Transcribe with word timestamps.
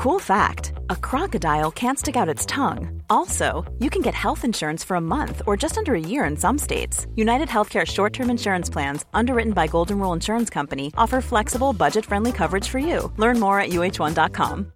Cool 0.00 0.18
fact 0.18 0.72
a 0.88 0.96
crocodile 0.96 1.70
can't 1.70 1.98
stick 1.98 2.16
out 2.16 2.26
its 2.26 2.46
tongue. 2.46 3.02
Also, 3.10 3.70
you 3.80 3.90
can 3.90 4.00
get 4.00 4.14
health 4.14 4.46
insurance 4.46 4.82
for 4.82 4.94
a 4.94 5.00
month 5.00 5.42
or 5.46 5.58
just 5.58 5.76
under 5.76 5.94
a 5.94 6.00
year 6.00 6.24
in 6.24 6.38
some 6.38 6.56
states. 6.56 7.06
United 7.16 7.48
Healthcare 7.48 7.86
short 7.86 8.14
term 8.14 8.30
insurance 8.30 8.70
plans, 8.70 9.04
underwritten 9.12 9.52
by 9.52 9.66
Golden 9.66 9.98
Rule 9.98 10.14
Insurance 10.14 10.48
Company, 10.48 10.90
offer 10.96 11.20
flexible, 11.20 11.74
budget 11.74 12.06
friendly 12.06 12.32
coverage 12.32 12.66
for 12.66 12.78
you. 12.78 13.12
Learn 13.18 13.38
more 13.38 13.60
at 13.60 13.72
uh1.com. 13.72 14.72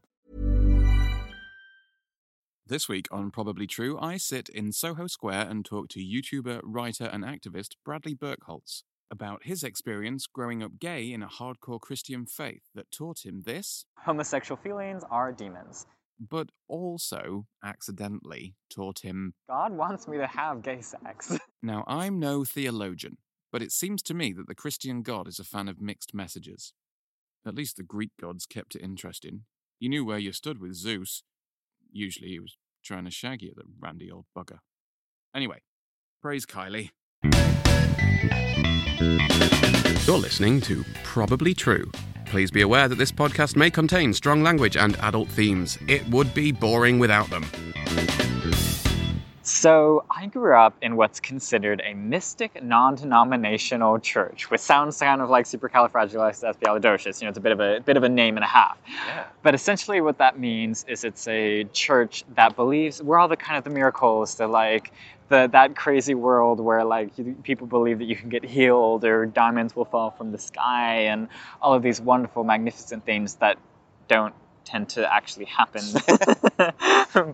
This 2.66 2.86
week 2.86 3.06
on 3.10 3.30
Probably 3.30 3.66
True, 3.66 3.98
I 3.98 4.18
sit 4.18 4.50
in 4.50 4.72
Soho 4.72 5.06
Square 5.06 5.46
and 5.48 5.64
talk 5.64 5.88
to 5.88 6.00
YouTuber, 6.00 6.60
writer, 6.64 7.04
and 7.04 7.24
activist 7.24 7.76
Bradley 7.82 8.14
Birkholz 8.14 8.82
about 9.10 9.44
his 9.44 9.62
experience 9.62 10.26
growing 10.26 10.62
up 10.62 10.78
gay 10.80 11.12
in 11.12 11.22
a 11.22 11.28
hardcore 11.28 11.80
Christian 11.80 12.26
faith 12.26 12.62
that 12.74 12.90
taught 12.90 13.24
him 13.24 13.42
this, 13.44 13.84
homosexual 13.98 14.60
feelings 14.60 15.02
are 15.10 15.32
demons. 15.32 15.86
but 16.18 16.48
also 16.68 17.46
accidentally 17.62 18.54
taught 18.70 19.00
him. 19.00 19.34
God 19.48 19.72
wants 19.72 20.08
me 20.08 20.16
to 20.18 20.26
have 20.26 20.62
gay 20.62 20.80
sex. 20.80 21.38
Now, 21.62 21.82
I'm 21.86 22.18
no 22.18 22.44
theologian, 22.44 23.16
but 23.50 23.62
it 23.62 23.72
seems 23.72 24.02
to 24.02 24.12
me 24.14 24.34
that 24.34 24.46
the 24.48 24.54
Christian 24.54 25.02
God 25.02 25.26
is 25.26 25.38
a 25.38 25.44
fan 25.44 25.66
of 25.68 25.80
mixed 25.80 26.12
messages. 26.12 26.74
At 27.46 27.54
least 27.54 27.76
the 27.78 27.82
Greek 27.82 28.10
gods 28.20 28.44
kept 28.44 28.74
it 28.74 28.82
interesting. 28.82 29.44
You 29.80 29.88
knew 29.88 30.04
where 30.04 30.18
you 30.18 30.32
stood 30.32 30.60
with 30.60 30.74
Zeus. 30.74 31.22
Usually 31.90 32.28
he 32.28 32.38
was 32.40 32.56
trying 32.84 33.04
to 33.06 33.10
shag 33.10 33.40
you, 33.42 33.52
the 33.56 33.62
randy 33.80 34.10
old 34.10 34.26
bugger. 34.36 34.58
Anyway, 35.34 35.62
praise 36.20 36.44
Kylie. 36.44 36.90
You're 40.06 40.18
listening 40.18 40.60
to 40.62 40.84
Probably 41.02 41.54
True. 41.54 41.90
Please 42.26 42.50
be 42.50 42.60
aware 42.60 42.88
that 42.88 42.96
this 42.96 43.12
podcast 43.12 43.56
may 43.56 43.70
contain 43.70 44.12
strong 44.12 44.42
language 44.42 44.76
and 44.76 44.96
adult 45.00 45.28
themes. 45.28 45.78
It 45.88 46.06
would 46.08 46.34
be 46.34 46.52
boring 46.52 46.98
without 46.98 47.30
them. 47.30 47.44
So, 49.46 50.04
I 50.10 50.26
grew 50.26 50.56
up 50.56 50.74
in 50.80 50.96
what's 50.96 51.20
considered 51.20 51.82
a 51.84 51.92
mystic, 51.92 52.62
non-denominational 52.62 53.98
church, 53.98 54.50
which 54.50 54.62
sounds 54.62 54.98
kind 54.98 55.20
of 55.20 55.28
like 55.28 55.44
supercalifragilisticexpialidocious. 55.44 57.20
You 57.20 57.26
know, 57.26 57.28
it's 57.28 57.36
a 57.36 57.42
bit 57.42 57.52
of 57.52 57.60
a 57.60 57.80
bit 57.80 57.98
of 57.98 58.04
a 58.04 58.08
name 58.08 58.36
and 58.38 58.44
a 58.44 58.48
half. 58.48 58.78
Yeah. 58.88 59.24
But 59.42 59.54
essentially, 59.54 60.00
what 60.00 60.16
that 60.16 60.38
means 60.38 60.86
is 60.88 61.04
it's 61.04 61.28
a 61.28 61.64
church 61.74 62.24
that 62.36 62.56
believes 62.56 63.02
we're 63.02 63.18
all 63.18 63.28
the 63.28 63.36
kind 63.36 63.58
of 63.58 63.64
the 63.64 63.70
miracles, 63.70 64.34
the 64.36 64.46
like 64.46 64.92
the 65.28 65.48
that 65.52 65.74
crazy 65.76 66.14
world 66.14 66.60
where 66.60 66.84
like 66.84 67.16
you, 67.18 67.34
people 67.42 67.66
believe 67.66 67.98
that 67.98 68.04
you 68.04 68.16
can 68.16 68.28
get 68.28 68.44
healed 68.44 69.04
or 69.04 69.26
diamonds 69.26 69.74
will 69.74 69.84
fall 69.84 70.10
from 70.10 70.32
the 70.32 70.38
sky 70.38 71.04
and 71.06 71.28
all 71.60 71.74
of 71.74 71.82
these 71.82 72.00
wonderful, 72.00 72.44
magnificent 72.44 73.04
things 73.04 73.34
that 73.36 73.58
don't 74.08 74.34
tend 74.64 74.88
to 74.88 75.14
actually 75.14 75.44
happen, 75.44 75.82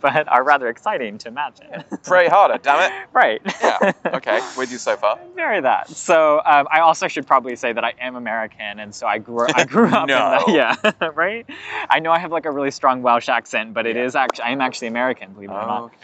but 0.01 0.29
are 0.29 0.43
rather 0.43 0.69
exciting 0.69 1.17
to 1.19 1.29
imagine. 1.29 1.85
Pray 2.03 2.29
harder, 2.29 2.59
damn 2.59 2.91
it. 2.91 3.09
right. 3.13 3.41
Yeah. 3.63 3.93
Okay. 4.05 4.41
With 4.57 4.73
you 4.73 4.79
so 4.79 4.97
far. 4.97 5.19
Very 5.37 5.61
that. 5.61 5.89
So 5.89 6.41
um, 6.45 6.67
I 6.71 6.81
also 6.81 7.09
should 7.09 7.27
probably 7.27 7.55
say 7.57 7.73
that 7.73 7.85
I 7.85 7.95
am 8.01 8.17
American, 8.17 8.81
and 8.81 8.95
so 8.95 9.07
I 9.07 9.19
grew 9.19 9.47
I 9.55 9.65
grew 9.65 9.87
up 9.87 10.09
No. 10.09 10.45
in 10.47 10.53
the, 10.53 10.53
yeah 10.53 11.11
right. 11.15 11.47
I 11.89 12.01
know 12.01 12.11
I 12.11 12.19
have 12.19 12.33
like 12.33 12.47
a 12.47 12.51
really 12.51 12.71
strong 12.73 13.03
Welsh 13.03 13.29
accent, 13.29 13.75
but 13.75 13.87
it 13.87 13.97
is 13.97 14.17
actually 14.17 14.45
I 14.45 14.51
am 14.51 14.61
actually 14.61 14.89
American, 14.89 15.33
believe 15.33 15.51
it 15.51 15.55
or 15.55 15.67
not. 15.67 15.83
Okay. 15.85 15.97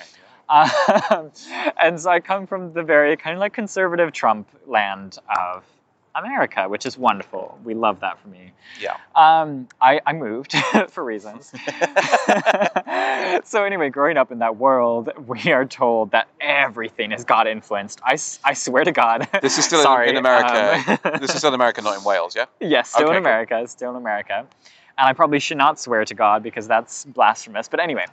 Um, 0.49 1.31
and 1.81 2.01
so 2.01 2.11
I 2.11 2.21
come 2.21 2.47
from 2.47 2.73
the 2.73 2.83
very 2.83 3.17
kind 3.17 3.35
of 3.35 3.41
like 3.41 3.53
conservative 3.53 4.13
Trump 4.13 4.49
land 4.67 5.19
of 5.37 5.65
America, 6.15 6.67
which 6.69 6.87
is 6.87 6.97
wonderful. 6.97 7.59
We 7.63 7.75
love 7.75 8.01
that 8.01 8.19
for 8.21 8.29
me. 8.29 8.53
Yeah. 8.81 8.97
Um, 9.15 9.69
I, 9.83 10.01
I 10.07 10.13
moved 10.15 10.55
for 10.89 11.05
reasons. 11.05 11.49
so 13.45 13.65
anyway, 13.65 13.91
growing 13.91 14.17
up 14.17 14.33
in 14.33 14.39
that 14.39 14.57
world, 14.57 15.11
we 15.27 15.53
are 15.53 15.65
told 15.67 16.13
that 16.13 16.29
everything 16.41 17.13
is 17.13 17.25
God 17.25 17.47
influenced. 17.47 18.01
I, 18.05 18.17
I 18.45 18.55
swear 18.55 18.85
to 18.85 18.93
God. 18.93 19.29
This 19.43 19.59
is 19.59 19.65
still 19.67 19.81
in- 19.81 19.85
Sorry, 19.85 20.09
in 20.09 20.17
America. 20.17 20.99
um, 21.05 21.19
this 21.21 21.31
is 21.33 21.39
still 21.39 21.49
in 21.49 21.55
America, 21.55 21.83
not 21.83 21.99
in 21.99 22.05
Wales, 22.05 22.35
yeah? 22.35 22.47
Yes, 22.61 22.91
still 22.91 23.09
Okay, 23.09 23.17
in 23.19 23.23
cool. 23.23 23.31
America, 23.31 23.67
still 23.69 23.91
in 23.91 23.97
America. 23.97 24.47
And 24.99 25.07
I 25.07 25.13
probably 25.13 25.39
should 25.39 25.59
not 25.59 25.79
swear 25.79 26.05
to 26.07 26.15
God 26.15 26.43
because 26.43 26.67
that's 26.67 27.05
blasphemous. 27.05 27.69
But 27.69 27.81
anyway, 27.81 28.07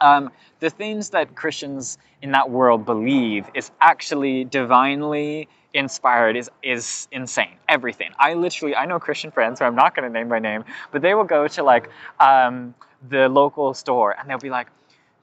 um, 0.00 0.30
the 0.60 0.70
things 0.70 1.10
that 1.10 1.34
Christians 1.34 1.98
in 2.22 2.32
that 2.32 2.50
world 2.50 2.84
believe 2.84 3.46
is 3.54 3.70
actually 3.80 4.44
divinely 4.44 5.48
inspired 5.74 6.36
is 6.36 6.50
is 6.62 7.08
insane. 7.12 7.56
Everything. 7.68 8.10
I 8.18 8.34
literally 8.34 8.74
I 8.74 8.86
know 8.86 8.98
Christian 8.98 9.30
friends 9.30 9.58
who 9.58 9.64
I'm 9.66 9.74
not 9.74 9.94
going 9.94 10.10
to 10.10 10.12
name 10.12 10.28
by 10.28 10.38
name, 10.38 10.64
but 10.90 11.02
they 11.02 11.14
will 11.14 11.24
go 11.24 11.46
to 11.48 11.62
like 11.62 11.90
um, 12.18 12.74
the 13.08 13.28
local 13.28 13.74
store 13.74 14.14
and 14.18 14.28
they'll 14.28 14.38
be 14.38 14.50
like, 14.50 14.68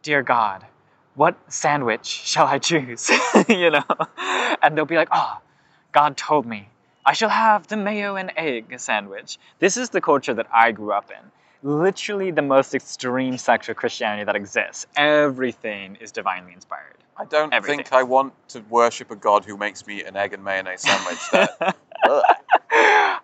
"Dear 0.02 0.22
God, 0.22 0.66
what 1.16 1.36
sandwich 1.52 2.06
shall 2.06 2.48
I 2.48 2.60
choose?" 2.60 3.10
you 3.50 3.72
know, 3.72 3.84
and 4.62 4.78
they'll 4.78 4.86
be 4.86 4.98
like, 4.98 5.10
"Oh, 5.12 5.40
God 5.92 6.16
told 6.18 6.46
me 6.46 6.70
I 7.06 7.14
shall 7.14 7.30
have 7.30 7.68
the 7.68 7.78
mayo 7.78 8.16
and 8.16 8.32
egg 8.38 8.80
sandwich." 8.80 9.40
This 9.60 9.78
is 9.78 9.90
the 9.90 10.02
culture 10.02 10.36
that 10.36 10.48
I 10.54 10.72
grew 10.72 10.92
up 10.92 11.10
in 11.12 11.32
literally 11.64 12.30
the 12.32 12.42
most 12.42 12.76
extreme 12.76 13.38
sect 13.38 13.70
of 13.70 13.76
Christianity 13.78 14.26
that 14.26 14.36
exists. 14.36 14.86
Everything 14.96 15.96
is 16.00 16.12
divinely 16.12 16.54
inspired. 16.54 16.98
I 17.18 17.26
don't 17.26 17.54
Everything. 17.54 17.78
think 17.80 17.94
I 17.94 18.04
want 18.04 18.34
to 18.50 18.60
worship 18.70 19.12
a 19.12 19.16
god 19.16 19.46
who 19.46 19.56
makes 19.58 19.86
me 19.88 20.04
an 20.04 20.16
egg 20.16 20.34
and 20.34 20.44
mayonnaise 20.44 20.82
sandwich. 20.82 21.20
That, 21.32 21.76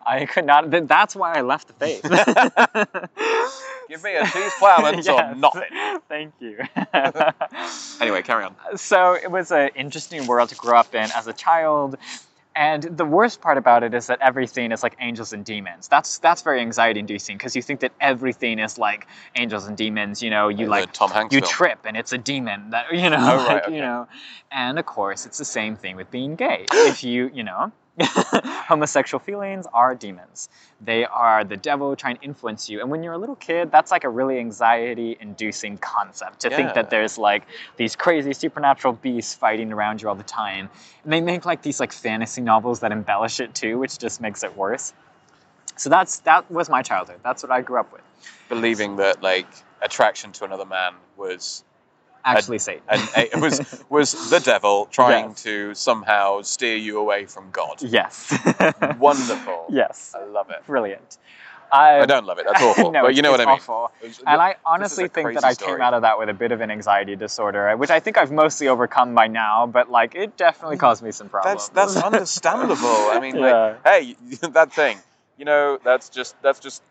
I 0.06 0.28
could 0.32 0.46
not. 0.46 0.70
That's 0.88 1.16
why 1.16 1.34
I 1.34 1.42
left 1.42 1.68
the 1.68 1.74
faith. 1.74 2.04
Give 3.90 4.04
me 4.04 4.14
a 4.16 4.26
cheese 4.28 4.52
ploughman's 4.60 5.08
or 5.10 5.34
nothing. 5.36 6.00
Thank 6.08 6.34
you. 6.40 6.60
Anyway, 8.02 8.22
carry 8.22 8.46
on. 8.46 8.56
so 8.78 9.14
it 9.14 9.30
was 9.30 9.52
an 9.52 9.70
interesting 9.76 10.26
world 10.26 10.48
to 10.50 10.56
grow 10.56 10.78
up 10.78 10.96
in 10.96 11.10
as 11.14 11.28
a 11.28 11.34
child. 11.34 11.98
And 12.60 12.84
the 12.84 13.06
worst 13.06 13.40
part 13.40 13.58
about 13.58 13.84
it 13.84 13.94
is 13.94 14.08
that 14.08 14.20
everything 14.20 14.74
is 14.74 14.84
like 14.84 14.98
angels 15.00 15.32
and 15.32 15.46
demons. 15.46 15.88
That's 15.88 16.20
that's 16.20 16.42
very 16.42 16.60
anxiety 16.60 17.00
inducing 17.00 17.38
because 17.38 17.56
you 17.56 17.62
think 17.62 17.80
that 17.80 17.94
everything 18.02 18.60
is 18.60 18.78
like 18.78 19.08
angels 19.38 19.66
and 19.66 19.78
demons. 19.78 20.22
You 20.22 20.30
know, 20.30 20.50
you 20.50 20.66
like 20.66 20.92
Tom 20.92 21.10
Hanks 21.10 21.34
you 21.34 21.40
film. 21.40 21.50
trip 21.54 21.80
and 21.86 21.96
it's 21.96 22.12
a 22.12 22.18
demon 22.18 22.72
that 22.72 22.92
you 23.04 23.10
know, 23.10 23.16
Oh, 23.18 23.38
right, 23.38 23.48
like, 23.48 23.64
okay. 23.68 23.76
you 23.76 23.82
know. 23.82 24.10
And 24.52 24.78
of 24.78 24.86
course, 24.86 25.26
it's 25.26 25.38
the 25.38 25.46
same 25.46 25.78
thing 25.78 25.96
with 25.96 26.12
being 26.12 26.36
gay. 26.36 26.66
if 26.74 27.02
you 27.02 27.32
you 27.34 27.46
know, 27.46 27.72
homosexual 28.70 29.20
feelings 29.20 29.66
are 29.74 29.96
demons. 29.96 30.50
They 30.80 31.06
are 31.06 31.44
the 31.44 31.58
devil 31.58 31.96
trying 31.96 32.18
to 32.18 32.24
influence 32.24 32.70
you. 32.70 32.82
And 32.82 32.90
when 32.90 33.04
you're 33.04 33.14
a 33.14 33.18
little 33.18 33.36
kid, 33.36 33.72
that's 33.72 33.92
like 33.92 34.04
a 34.04 34.10
really 34.10 34.40
anxiety 34.40 35.18
inducing 35.20 35.78
concept 35.78 36.42
to 36.42 36.50
think 36.50 36.74
that 36.76 36.90
there's 36.90 37.18
like 37.18 37.44
these 37.78 37.96
crazy 37.96 38.34
supernatural 38.34 38.94
beasts 38.94 39.34
fighting 39.34 39.74
around 39.74 40.02
you 40.02 40.10
all 40.10 40.16
the 40.16 40.24
time. 40.24 40.70
And 41.04 41.12
they 41.12 41.22
make 41.22 41.46
like 41.46 41.62
these 41.62 41.80
like 41.80 41.92
fantasy 41.92 42.42
novels 42.42 42.80
that 42.82 42.92
embellish 42.92 43.40
it 43.40 43.54
too, 43.56 43.78
which 43.78 43.98
just 43.98 44.22
makes 44.22 44.44
it 44.44 44.56
worse. 44.56 44.94
So 45.76 45.90
that's 45.90 46.20
that 46.20 46.50
was 46.52 46.70
my 46.70 46.82
childhood. 46.82 47.20
That's 47.24 47.42
what 47.42 47.52
I 47.52 47.62
grew 47.62 47.80
up 47.80 47.92
with. 47.92 48.02
Believing 48.50 48.98
that 48.98 49.24
like 49.24 49.48
attraction 49.82 50.32
to 50.34 50.46
another 50.46 50.66
man 50.66 50.94
was 51.18 51.64
Actually, 52.26 52.60
Satan. 52.68 52.84
and 52.90 53.02
it 53.16 53.36
was 53.40 53.84
was 53.90 54.30
the 54.30 54.40
devil 54.40 54.88
trying 54.92 55.30
Yes. 55.30 55.44
to 55.44 55.74
somehow 55.76 56.42
steer 56.42 56.76
you 56.76 57.00
away 57.00 57.26
from 57.26 57.50
God. 57.52 57.82
yes. 57.82 58.32
Wonderful. 59.00 59.66
yes. 59.70 60.14
I 60.16 60.24
love 60.26 60.50
it. 60.50 60.66
Brilliant. 60.66 61.18
I, 61.72 62.00
I 62.00 62.06
don't 62.08 62.26
love 62.26 62.40
it. 62.40 62.46
That's 62.48 62.64
awful. 62.64 62.92
no, 62.98 63.04
but 63.04 63.16
you 63.16 63.22
know 63.22 63.30
what 63.30 63.42
I 63.42 63.46
mean. 63.46 63.54
awful. 63.54 63.92
And 64.26 64.42
I 64.42 64.56
honestly 64.66 65.08
think 65.08 65.36
that 65.36 65.44
I 65.44 65.54
story. 65.54 65.74
came 65.74 65.82
out 65.82 65.94
of 65.94 66.02
that 66.02 66.18
with 66.18 66.28
a 66.28 66.34
bit 66.34 66.52
of 66.52 66.62
an 66.62 66.72
anxiety 66.72 67.16
disorder, 67.16 67.76
which 67.78 67.92
I 67.92 68.00
think 68.00 68.18
I've 68.18 68.32
mostly 68.32 68.68
overcome 68.70 69.14
by 69.14 69.28
now, 69.28 69.68
but 69.68 69.90
like 69.92 70.16
it 70.16 70.36
definitely 70.36 70.78
caused 70.78 71.04
me 71.04 71.12
some 71.12 71.30
problems. 71.30 71.70
That's 71.70 71.94
that's 71.94 72.04
understandable. 72.04 72.88
I 72.88 73.20
mean, 73.22 73.36
Yeah. 73.36 73.78
like, 73.84 73.88
hey, 73.88 74.16
that 74.50 74.74
thing, 74.74 74.98
you 75.38 75.46
know, 75.46 75.78
that's 75.84 76.10
just 76.10 76.36
that's 76.42 76.60
just 76.60 76.82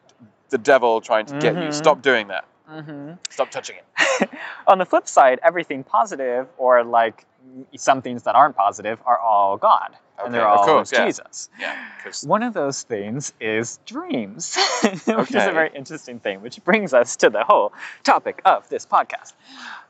the 0.51 0.59
devil 0.59 1.01
trying 1.01 1.27
to 1.27 1.39
get 1.41 1.55
you. 1.55 1.61
Mhm. 1.71 1.75
Stop 1.75 2.01
doing 2.01 2.29
that. 2.29 2.45
Hmm 2.69 3.13
Stop 3.31 3.51
touching 3.51 3.77
it. 3.77 4.31
On 4.67 4.79
the 4.79 4.85
flip 4.85 5.09
side, 5.09 5.41
everything 5.43 5.85
positive 5.85 6.47
or 6.59 6.85
like 6.85 7.25
some 7.77 8.03
things 8.03 8.25
that 8.25 8.35
aren't 8.35 8.57
positive 8.57 8.99
are 9.07 9.19
all 9.19 9.57
God. 9.57 9.97
and 10.23 10.35
they're 10.35 10.47
all 10.47 10.65
course, 10.67 10.93
yeah. 10.93 11.07
Jesus. 11.07 11.49
Yeah, 11.59 11.77
One 12.25 12.43
of 12.43 12.53
those 12.53 12.83
things 12.83 13.33
is 13.41 13.79
dreams, 13.87 14.57
which 14.83 15.31
is 15.31 15.35
a 15.35 15.53
very 15.53 15.71
interesting 15.75 16.19
thing, 16.21 16.43
which 16.43 16.63
brings 16.65 16.93
us 16.93 17.17
to 17.17 17.31
the 17.31 17.45
whole 17.45 17.73
topic 18.03 18.43
of 18.45 18.69
this 18.69 18.85
podcast. 18.85 19.33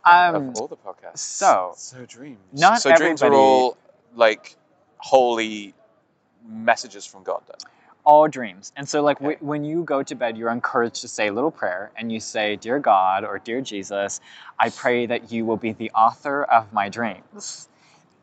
Um, 0.04 0.50
of 0.50 0.56
all 0.56 0.66
the 0.69 0.76
podcasts, 0.76 1.19
so, 1.19 1.72
so 1.76 2.04
dreams. 2.06 2.38
not 2.52 2.81
so 2.82 2.94
dreams 2.94 3.22
are 3.22 3.26
everybody- 3.26 3.36
all 3.36 3.76
like 4.14 4.56
holy 4.98 5.74
messages 6.46 7.04
from 7.06 7.22
God. 7.24 7.42
Then. 7.46 7.56
All 8.04 8.28
dreams. 8.28 8.72
And 8.76 8.88
so, 8.88 9.02
like, 9.02 9.18
Okay. 9.18 9.34
w- 9.34 9.38
when 9.40 9.64
you 9.64 9.84
go 9.84 10.02
to 10.02 10.14
bed, 10.14 10.36
you're 10.38 10.50
encouraged 10.50 11.02
to 11.02 11.08
say 11.08 11.28
a 11.28 11.32
little 11.32 11.50
prayer 11.50 11.90
and 11.96 12.10
you 12.12 12.20
say, 12.20 12.56
Dear 12.56 12.78
God 12.78 13.24
or 13.24 13.38
Dear 13.38 13.60
Jesus, 13.60 14.20
I 14.58 14.70
pray 14.70 15.06
that 15.06 15.32
you 15.32 15.44
will 15.44 15.56
be 15.56 15.72
the 15.72 15.90
author 15.92 16.44
of 16.44 16.72
my 16.72 16.88
dreams. 16.88 17.68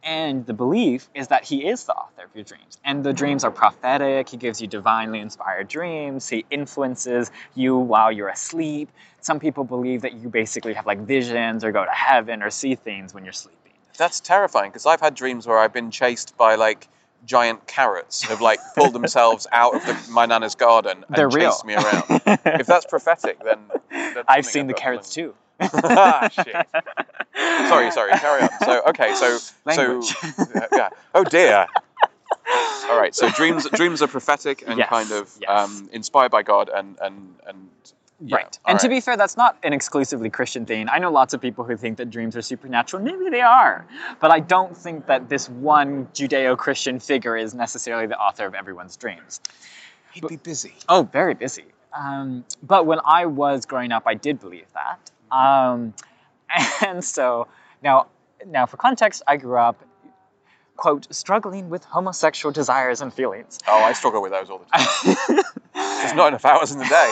And 0.03 0.45
the 0.45 0.53
belief 0.53 1.09
is 1.15 1.29
that 1.29 1.45
he 1.45 1.67
is 1.67 1.85
the 1.85 1.93
author 1.95 2.23
of 2.25 2.29
your 2.35 2.43
dreams. 2.43 2.77
And 2.85 3.03
the 3.03 3.13
dreams 3.13 3.43
are 3.43 3.51
prophetic. 3.51 4.29
He 4.29 4.37
gives 4.37 4.61
you 4.61 4.67
divinely 4.67 5.19
inspired 5.19 5.67
dreams. 5.67 6.29
He 6.29 6.45
influences 6.51 7.31
you 7.55 7.77
while 7.77 8.11
you're 8.11 8.29
asleep. 8.29 8.89
Some 9.21 9.39
people 9.39 9.63
believe 9.63 10.01
that 10.03 10.13
you 10.13 10.29
basically 10.29 10.73
have 10.73 10.85
like 10.85 10.99
visions 10.99 11.63
or 11.63 11.71
go 11.71 11.85
to 11.85 11.91
heaven 11.91 12.43
or 12.43 12.49
see 12.51 12.75
things 12.75 13.13
when 13.13 13.23
you're 13.25 13.33
sleeping. 13.33 13.73
That's 13.97 14.19
terrifying 14.19 14.71
because 14.71 14.85
I've 14.85 15.01
had 15.01 15.15
dreams 15.15 15.47
where 15.47 15.57
I've 15.59 15.73
been 15.73 15.91
chased 15.91 16.37
by 16.37 16.55
like 16.55 16.87
giant 17.25 17.65
carrots 17.67 18.23
have 18.23 18.41
like 18.41 18.59
pulled 18.75 18.93
themselves 18.93 19.47
out 19.51 19.75
of 19.75 19.85
the, 19.85 20.11
my 20.11 20.25
nana's 20.25 20.55
garden 20.55 21.03
and 21.07 21.15
They're 21.15 21.29
real. 21.29 21.51
chased 21.51 21.65
me 21.65 21.75
around. 21.75 22.03
if 22.25 22.65
that's 22.67 22.85
prophetic, 22.85 23.43
then 23.43 23.59
that's 23.91 24.25
I've 24.27 24.45
seen 24.45 24.67
the 24.67 24.73
carrots 24.73 25.13
too. 25.13 25.33
ah, 25.61 26.27
shit. 26.29 26.55
Sorry, 27.69 27.91
sorry. 27.91 28.11
Carry 28.11 28.41
on. 28.43 28.49
So 28.63 28.81
okay, 28.89 29.13
so 29.15 29.37
Language. 29.65 30.05
so 30.07 30.67
yeah. 30.73 30.89
Oh 31.13 31.23
dear. 31.23 31.65
All 32.89 32.99
right. 32.99 33.15
So 33.15 33.29
dreams 33.29 33.67
dreams 33.69 34.01
are 34.01 34.07
prophetic 34.07 34.63
and 34.67 34.77
Yes, 34.77 34.89
kind 34.89 35.11
of 35.11 35.31
yes. 35.39 35.49
um, 35.49 35.89
inspired 35.93 36.31
by 36.31 36.43
God 36.43 36.69
and 36.73 36.97
and 37.01 37.35
and 37.47 37.69
yeah, 38.19 38.37
Right. 38.37 38.59
all 38.65 38.71
And 38.71 38.79
to 38.79 38.89
be 38.89 39.01
fair, 39.01 39.17
that's 39.17 39.35
not 39.37 39.57
an 39.63 39.73
exclusively 39.73 40.29
Christian 40.29 40.65
thing. 40.65 40.87
I 40.89 40.99
know 40.99 41.11
lots 41.11 41.33
of 41.33 41.41
people 41.41 41.65
who 41.65 41.75
think 41.75 41.97
that 41.97 42.09
dreams 42.09 42.35
are 42.37 42.41
supernatural. 42.41 43.03
Maybe 43.03 43.29
they 43.29 43.41
are. 43.41 43.85
But 44.19 44.31
I 44.31 44.39
don't 44.39 44.75
think 44.75 45.07
that 45.07 45.27
this 45.29 45.49
one 45.49 46.07
Judeo 46.13 46.57
Christian 46.57 46.99
figure 46.99 47.35
is 47.35 47.53
necessarily 47.53 48.07
the 48.07 48.17
author 48.17 48.45
of 48.45 48.53
everyone's 48.55 48.95
dreams. 48.95 49.41
he'd 50.13 50.27
be 50.27 50.37
busy. 50.37 50.73
Oh, 50.87 51.03
very 51.11 51.33
busy. 51.33 51.65
Um, 51.97 52.45
but 52.63 52.85
when 52.85 52.99
I 53.05 53.25
was 53.25 53.65
growing 53.65 53.91
up, 53.91 54.03
I 54.05 54.13
did 54.13 54.39
believe 54.39 54.67
that. 54.73 55.11
Um, 55.35 55.93
and 56.85 57.03
so 57.03 57.47
now, 57.83 58.07
now 58.47 58.65
for 58.65 58.77
context, 58.77 59.23
I 59.27 59.37
grew 59.37 59.57
up, 59.57 59.81
quote, 60.77 61.13
struggling 61.13 61.69
with 61.69 61.83
homosexual 61.83 62.51
desires 62.53 63.01
and 63.01 63.13
feelings. 63.13 63.59
Oh, 63.67 63.77
I 63.83 63.91
struggle 63.93 64.21
with 64.21 64.31
those 64.31 64.49
all 64.49 64.59
the 64.59 64.65
time. 64.65 65.43
There's 65.73 66.13
not 66.13 66.29
enough 66.29 66.45
hours 66.45 66.71
in 66.71 66.79
the 66.79 66.85
day. 66.85 67.11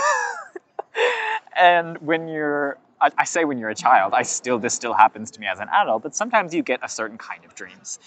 And 1.57 1.97
when 1.99 2.27
you're 2.27 2.77
I, 3.01 3.09
I 3.17 3.23
say 3.25 3.43
when 3.43 3.57
you're 3.57 3.69
a 3.69 3.75
child, 3.75 4.13
I 4.13 4.21
still 4.23 4.59
this 4.59 4.73
still 4.73 4.93
happens 4.93 5.29
to 5.31 5.39
me 5.41 5.47
as 5.47 5.59
an 5.59 5.67
adult, 5.73 6.03
but 6.03 6.15
sometimes 6.15 6.53
you 6.53 6.63
get 6.63 6.79
a 6.83 6.87
certain 6.89 7.17
kind 7.17 7.43
of 7.43 7.53
dreams. 7.53 7.99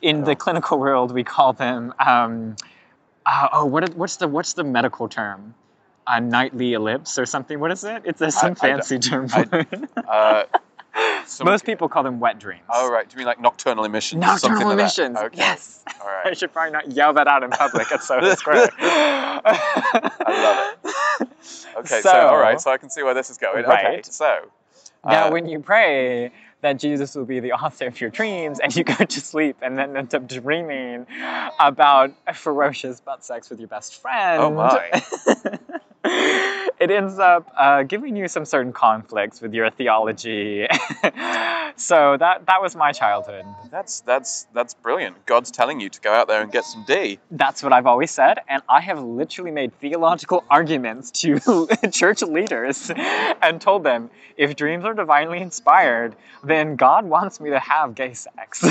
In 0.00 0.22
the 0.24 0.36
clinical 0.36 0.78
world, 0.78 1.12
we 1.12 1.24
call 1.24 1.52
them 1.52 1.92
um, 1.98 2.54
uh, 3.26 3.48
oh 3.52 3.64
what 3.64 3.88
are- 3.88 3.92
what's 3.94 4.16
the 4.16 4.28
what's 4.28 4.52
the 4.52 4.64
medical 4.64 5.08
term? 5.08 5.54
A 6.06 6.20
nightly 6.20 6.74
ellipse 6.74 7.18
or 7.18 7.24
something. 7.26 7.58
What 7.58 7.70
is 7.72 7.82
it? 7.82 8.02
It's 8.04 8.20
a, 8.20 8.30
some 8.30 8.52
I 8.52 8.54
fancy 8.54 8.98
term. 8.98 9.26
I- 9.32 9.48
it. 9.52 9.90
Uh, 10.06 10.44
Most 11.42 11.64
people 11.64 11.88
call 11.88 12.02
them 12.04 12.20
wet 12.20 12.38
dreams. 12.38 12.62
Oh 12.68 12.92
right. 12.92 13.08
Do 13.08 13.14
you 13.14 13.18
mean 13.18 13.26
like 13.26 13.40
nocturnal 13.40 13.84
emissions? 13.84 14.20
Nocturnal 14.20 14.68
like 14.68 14.74
emissions. 14.78 15.16
Okay. 15.16 15.38
Yes. 15.38 15.82
All 16.00 16.06
I 16.24 16.34
should 16.34 16.52
probably 16.52 16.72
not 16.72 16.92
yell 16.92 17.12
that 17.14 17.26
out 17.26 17.42
in 17.42 17.50
public 17.50 17.90
at 17.90 18.02
Soho 18.04 18.34
Square. 18.34 18.68
I 18.78 20.14
love 20.28 20.78
it. 20.83 20.83
Okay. 21.84 22.00
So, 22.00 22.10
So- 22.10 22.28
all 22.28 22.38
right. 22.38 22.60
So 22.60 22.70
I 22.70 22.76
can 22.78 22.90
see 22.90 23.02
where 23.02 23.14
this 23.14 23.30
is 23.30 23.38
going. 23.38 23.64
Okay. 23.64 23.70
Right. 23.70 24.06
So. 24.06 24.38
Now, 25.06 25.28
uh, 25.28 25.32
when 25.32 25.46
you 25.46 25.60
pray 25.60 26.32
that 26.62 26.78
Jesus 26.78 27.14
will 27.14 27.26
be 27.26 27.38
the 27.40 27.52
author 27.62 27.86
of 27.88 28.00
your 28.00 28.08
dreams 28.10 28.58
and 28.58 28.74
you 28.74 28.84
go 28.84 28.94
to 29.04 29.20
sleep 29.20 29.56
and 29.60 29.76
then 29.78 29.96
end 29.96 30.14
up 30.14 30.26
dreaming 30.26 31.06
about 31.60 32.12
a 32.26 32.32
ferocious 32.32 33.00
butt 33.00 33.22
sex 33.22 33.50
with 33.50 33.58
your 33.58 33.68
best 33.68 34.00
friend, 34.00 34.42
Oh 34.42 34.50
my. 34.50 35.02
it 36.78 36.90
ends 36.90 37.18
up 37.18 37.50
uh, 37.56 37.82
giving 37.82 38.14
you 38.14 38.28
some 38.28 38.44
certain 38.44 38.72
conflicts 38.72 39.40
with 39.40 39.54
your 39.54 39.70
theology. 39.70 40.66
so 41.76 42.16
that 42.18 42.44
that 42.46 42.60
was 42.60 42.76
my 42.76 42.92
childhood. 42.92 43.46
That's 43.70 44.00
that's 44.02 44.46
that's 44.52 44.74
brilliant. 44.74 45.24
God's 45.24 45.50
telling 45.50 45.80
you 45.80 45.88
to 45.88 46.00
go 46.00 46.12
out 46.12 46.28
there 46.28 46.42
and 46.42 46.52
get 46.52 46.64
some 46.64 46.84
D. 46.86 47.18
That's 47.30 47.62
what 47.62 47.72
I've 47.72 47.86
always 47.86 48.10
said, 48.10 48.38
and 48.48 48.62
I 48.68 48.80
have 48.80 49.02
literally 49.02 49.50
made 49.50 49.72
theological 49.80 50.44
arguments 50.50 51.10
to 51.22 51.68
church 51.90 52.22
leaders 52.22 52.90
and 52.94 53.60
told 53.60 53.84
them 53.84 54.10
if 54.36 54.56
dreams 54.56 54.84
are 54.84 54.94
divinely 54.94 55.40
inspired, 55.40 56.16
then 56.42 56.76
God 56.76 57.06
wants 57.06 57.40
me 57.40 57.50
to 57.50 57.58
have 57.58 57.94
gay 57.94 58.12
sex. 58.14 58.62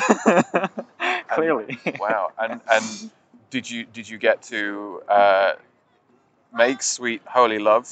Clearly. 1.29 1.79
Wow. 1.99 2.31
And 2.37 2.61
and 2.69 3.11
did 3.49 3.69
you 3.69 3.85
did 3.85 4.07
you 4.09 4.17
get 4.17 4.41
to 4.43 5.01
uh, 5.07 5.53
make 6.53 6.81
sweet 6.83 7.21
holy 7.25 7.59
love 7.59 7.89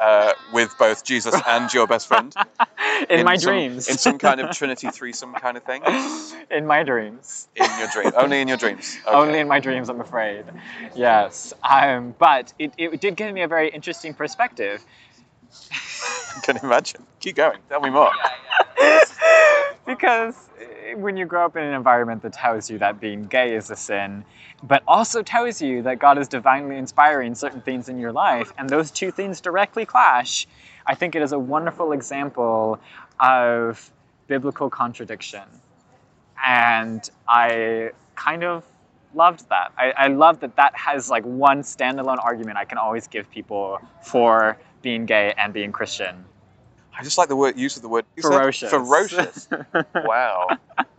uh, 0.00 0.32
with 0.52 0.74
both 0.78 1.04
Jesus 1.04 1.34
and 1.46 1.72
your 1.72 1.86
best 1.86 2.06
friend 2.08 2.34
In, 3.10 3.24
my 3.24 3.36
some- 3.36 3.52
dreams. 3.52 3.88
in 3.88 3.98
some 3.98 4.18
kind 4.18 4.40
of 4.40 4.50
Trinity 4.56 4.90
threesome 4.90 5.34
kind 5.34 5.56
of 5.56 5.62
thing? 5.64 5.82
in 6.50 6.66
my 6.66 6.82
dreams. 6.82 7.48
In 7.56 7.68
your 7.78 7.88
dream, 7.88 8.12
only 8.16 8.40
in 8.40 8.48
your 8.48 8.56
dreams. 8.56 8.98
Okay. 9.06 9.16
Only 9.16 9.38
in 9.40 9.48
my 9.48 9.60
dreams, 9.60 9.88
I'm 9.88 10.00
afraid. 10.00 10.44
Yes. 10.94 11.52
Um, 11.68 12.14
but 12.18 12.52
it, 12.58 12.72
it 12.78 13.00
did 13.00 13.16
give 13.16 13.32
me 13.34 13.42
a 13.42 13.48
very 13.48 13.68
interesting 13.70 14.14
perspective. 14.14 14.84
I 15.72 16.40
Can 16.42 16.56
imagine? 16.62 17.06
Keep 17.20 17.36
going. 17.36 17.58
Tell 17.68 17.80
me 17.80 17.90
more. 17.90 18.10
Because 19.90 20.48
eh, 20.60 20.94
when 20.94 21.16
you 21.16 21.26
grow 21.26 21.44
up 21.44 21.56
in 21.56 21.64
an 21.64 21.74
environment 21.74 22.22
that 22.22 22.32
tells 22.32 22.70
you 22.70 22.78
that 22.78 23.00
being 23.00 23.24
gay 23.24 23.54
is 23.54 23.70
a 23.70 23.76
sin, 23.76 24.24
but 24.62 24.82
also 24.86 25.22
tells 25.22 25.60
you 25.60 25.82
that 25.82 25.98
God 25.98 26.18
is 26.18 26.28
divinely 26.28 26.76
inspiring 26.76 27.34
certain 27.34 27.60
things 27.60 27.88
in 27.88 27.98
your 27.98 28.12
life, 28.12 28.52
and 28.58 28.68
those 28.68 28.90
two 28.90 29.10
things 29.10 29.40
directly 29.40 29.84
clash, 29.84 30.46
I 30.86 30.94
think 30.94 31.14
it 31.14 31.22
is 31.22 31.32
a 31.32 31.38
wonderful 31.38 31.92
example 31.92 32.78
of 33.18 33.90
biblical 34.26 34.70
contradiction. 34.70 35.42
And 36.44 37.08
I 37.28 37.90
kind 38.14 38.44
of 38.44 38.64
loved 39.14 39.48
that. 39.48 39.72
I, 39.76 39.90
I 39.90 40.06
love 40.08 40.40
that 40.40 40.56
that 40.56 40.76
has 40.76 41.10
like 41.10 41.24
one 41.24 41.62
standalone 41.62 42.22
argument 42.22 42.56
I 42.58 42.64
can 42.64 42.78
always 42.78 43.08
give 43.08 43.30
people 43.30 43.80
for 44.02 44.56
being 44.82 45.04
gay 45.04 45.34
and 45.36 45.52
being 45.52 45.72
Christian. 45.72 46.24
I 47.00 47.04
just 47.04 47.18
like 47.18 47.28
the 47.28 47.36
word 47.36 47.58
use 47.58 47.76
of 47.76 47.82
the 47.82 47.88
word 47.88 48.04
you 48.16 48.22
said? 48.22 48.30
Ferocious. 48.30 48.70
Ferocious. 48.70 49.48
wow. 49.94 50.48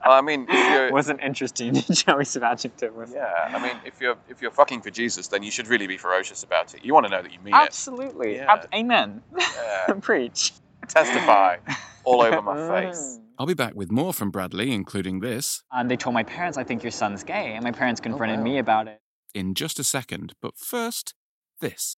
I 0.03 0.21
mean, 0.21 0.47
if 0.49 0.73
you're, 0.73 0.91
wasn't 0.91 1.21
interesting 1.21 1.75
choice 1.75 2.35
of 2.35 2.43
adjective 2.43 2.95
was 2.95 3.13
yeah. 3.13 3.51
I 3.53 3.61
mean, 3.61 3.77
if 3.85 4.01
you're 4.01 4.17
if 4.29 4.41
you're 4.41 4.51
fucking 4.51 4.81
for 4.81 4.89
Jesus, 4.89 5.27
then 5.27 5.43
you 5.43 5.51
should 5.51 5.67
really 5.67 5.87
be 5.87 5.97
ferocious 5.97 6.43
about 6.43 6.73
it. 6.73 6.83
You 6.83 6.93
want 6.93 7.05
to 7.05 7.11
know 7.11 7.21
that 7.21 7.31
you 7.31 7.39
mean 7.39 7.53
it. 7.53 7.57
absolutely 7.57 8.37
Yeah. 8.37 8.51
Ab- 8.51 8.67
amen. 8.73 9.21
Yeah. 9.37 9.93
preach 10.01 10.53
Testify 10.87 11.57
all 12.03 12.21
over 12.21 12.41
my 12.41 12.67
face. 12.67 13.19
I'll 13.37 13.45
be 13.45 13.53
back 13.53 13.75
with 13.75 13.91
more 13.91 14.13
from 14.13 14.31
Bradley, 14.31 14.71
including 14.71 15.19
this, 15.19 15.63
and 15.71 15.89
they 15.89 15.97
told 15.97 16.13
my 16.13 16.23
parents 16.23 16.57
i 16.57 16.63
think 16.63 16.83
your 16.83 16.91
son's 16.91 17.23
gay 17.23 17.53
and 17.53 17.63
my 17.63 17.71
parents 17.71 18.01
oh, 18.01 18.03
confronted 18.03 18.39
wow. 18.39 18.43
me 18.43 18.57
about 18.57 18.87
it 18.87 19.01
in 19.33 19.53
just 19.53 19.79
a 19.79 19.83
second. 19.83 20.33
But 20.41 20.57
first, 20.57 21.13
this. 21.59 21.97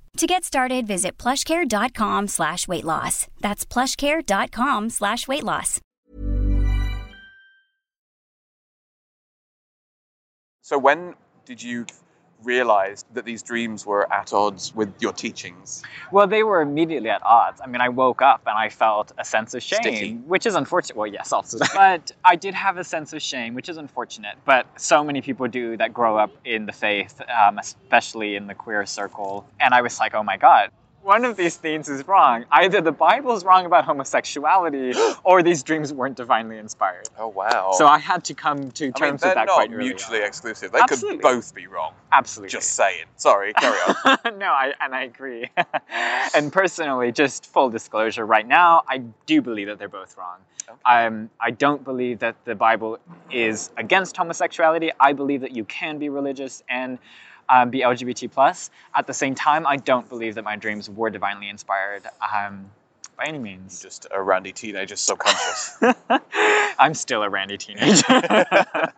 To 0.17 0.27
get 0.27 0.43
started, 0.43 0.85
visit 0.87 1.17
plushcare.com 1.17 2.27
slash 2.27 2.67
weight 2.67 2.83
loss. 2.85 3.27
That's 3.39 3.65
plushcare.com 3.65 4.89
slash 4.89 5.27
weight 5.27 5.43
loss. 5.43 5.79
So 10.61 10.77
when 10.77 11.15
did 11.45 11.63
you 11.63 11.85
realized 12.43 13.05
that 13.13 13.25
these 13.25 13.43
dreams 13.43 13.85
were 13.85 14.11
at 14.11 14.33
odds 14.33 14.73
with 14.75 14.93
your 14.99 15.13
teachings? 15.13 15.83
Well, 16.11 16.27
they 16.27 16.43
were 16.43 16.61
immediately 16.61 17.09
at 17.09 17.21
odds. 17.23 17.61
I 17.63 17.67
mean, 17.67 17.81
I 17.81 17.89
woke 17.89 18.21
up 18.21 18.41
and 18.45 18.57
I 18.57 18.69
felt 18.69 19.11
a 19.17 19.25
sense 19.25 19.53
of 19.53 19.63
shame, 19.63 19.81
Sticky. 19.81 20.13
which 20.25 20.45
is 20.45 20.55
unfortunate. 20.55 20.97
Well, 20.97 21.07
yes, 21.07 21.31
also. 21.31 21.57
but 21.73 22.11
I 22.25 22.35
did 22.35 22.53
have 22.53 22.77
a 22.77 22.83
sense 22.83 23.13
of 23.13 23.21
shame, 23.21 23.53
which 23.53 23.69
is 23.69 23.77
unfortunate. 23.77 24.35
But 24.45 24.67
so 24.79 25.03
many 25.03 25.21
people 25.21 25.47
do 25.47 25.77
that 25.77 25.93
grow 25.93 26.17
up 26.17 26.31
in 26.45 26.65
the 26.65 26.73
faith, 26.73 27.21
um, 27.29 27.57
especially 27.57 28.35
in 28.35 28.47
the 28.47 28.55
queer 28.55 28.85
circle. 28.85 29.47
And 29.59 29.73
I 29.73 29.81
was 29.81 29.99
like, 29.99 30.13
oh 30.13 30.23
my 30.23 30.37
God. 30.37 30.71
One 31.03 31.25
of 31.25 31.35
these 31.35 31.57
things 31.57 31.89
is 31.89 32.07
wrong. 32.07 32.45
Either 32.51 32.79
the 32.79 32.91
Bible's 32.91 33.43
wrong 33.43 33.65
about 33.65 33.85
homosexuality, 33.85 34.93
or 35.23 35.41
these 35.41 35.63
dreams 35.63 35.91
weren't 35.91 36.15
divinely 36.15 36.57
inspired. 36.57 37.09
Oh 37.17 37.27
wow! 37.27 37.71
So 37.73 37.87
I 37.87 37.97
had 37.97 38.23
to 38.25 38.33
come 38.33 38.71
to 38.71 38.91
terms 38.91 39.01
I 39.01 39.05
mean, 39.05 39.17
they're 39.17 39.29
with 39.29 39.35
that 39.35 39.47
not 39.47 39.53
quite 39.55 39.71
early 39.71 39.85
mutually 39.85 40.21
on. 40.21 40.27
exclusive. 40.27 40.71
They 40.71 40.79
Absolutely. 40.79 41.17
could 41.17 41.23
both 41.23 41.55
be 41.55 41.67
wrong. 41.67 41.93
Absolutely. 42.11 42.51
Just 42.51 42.73
saying. 42.73 43.05
Sorry, 43.15 43.53
carry 43.53 43.77
on. 44.05 44.17
no, 44.37 44.47
I, 44.47 44.73
and 44.79 44.93
I 44.93 45.03
agree. 45.03 45.49
and 46.35 46.53
personally, 46.53 47.11
just 47.11 47.47
full 47.47 47.69
disclosure, 47.69 48.25
right 48.25 48.47
now, 48.47 48.83
I 48.87 48.99
do 49.25 49.41
believe 49.41 49.67
that 49.67 49.79
they're 49.79 49.89
both 49.89 50.17
wrong. 50.17 50.37
Um, 50.85 51.29
I 51.39 51.51
don't 51.51 51.83
believe 51.83 52.19
that 52.19 52.35
the 52.45 52.55
Bible 52.55 52.99
is 53.29 53.71
against 53.77 54.15
homosexuality. 54.15 54.91
I 54.99 55.13
believe 55.13 55.41
that 55.41 55.51
you 55.51 55.65
can 55.65 55.97
be 55.97 56.09
religious 56.09 56.63
and 56.69 56.97
um, 57.51 57.69
be 57.69 57.81
LGBT 57.81 58.31
plus. 58.31 58.69
At 58.95 59.05
the 59.05 59.13
same 59.13 59.35
time, 59.35 59.67
I 59.67 59.75
don't 59.75 60.07
believe 60.07 60.35
that 60.35 60.43
my 60.43 60.55
dreams 60.55 60.89
were 60.89 61.09
divinely 61.09 61.49
inspired 61.49 62.03
um, 62.21 62.71
by 63.17 63.25
any 63.25 63.39
means. 63.39 63.81
Just 63.81 64.07
a 64.09 64.21
randy 64.21 64.53
teenager 64.53 64.95
subconscious. 64.95 65.77
I'm 66.79 66.93
still 66.93 67.23
a 67.23 67.29
randy 67.29 67.57
teenager. 67.57 68.03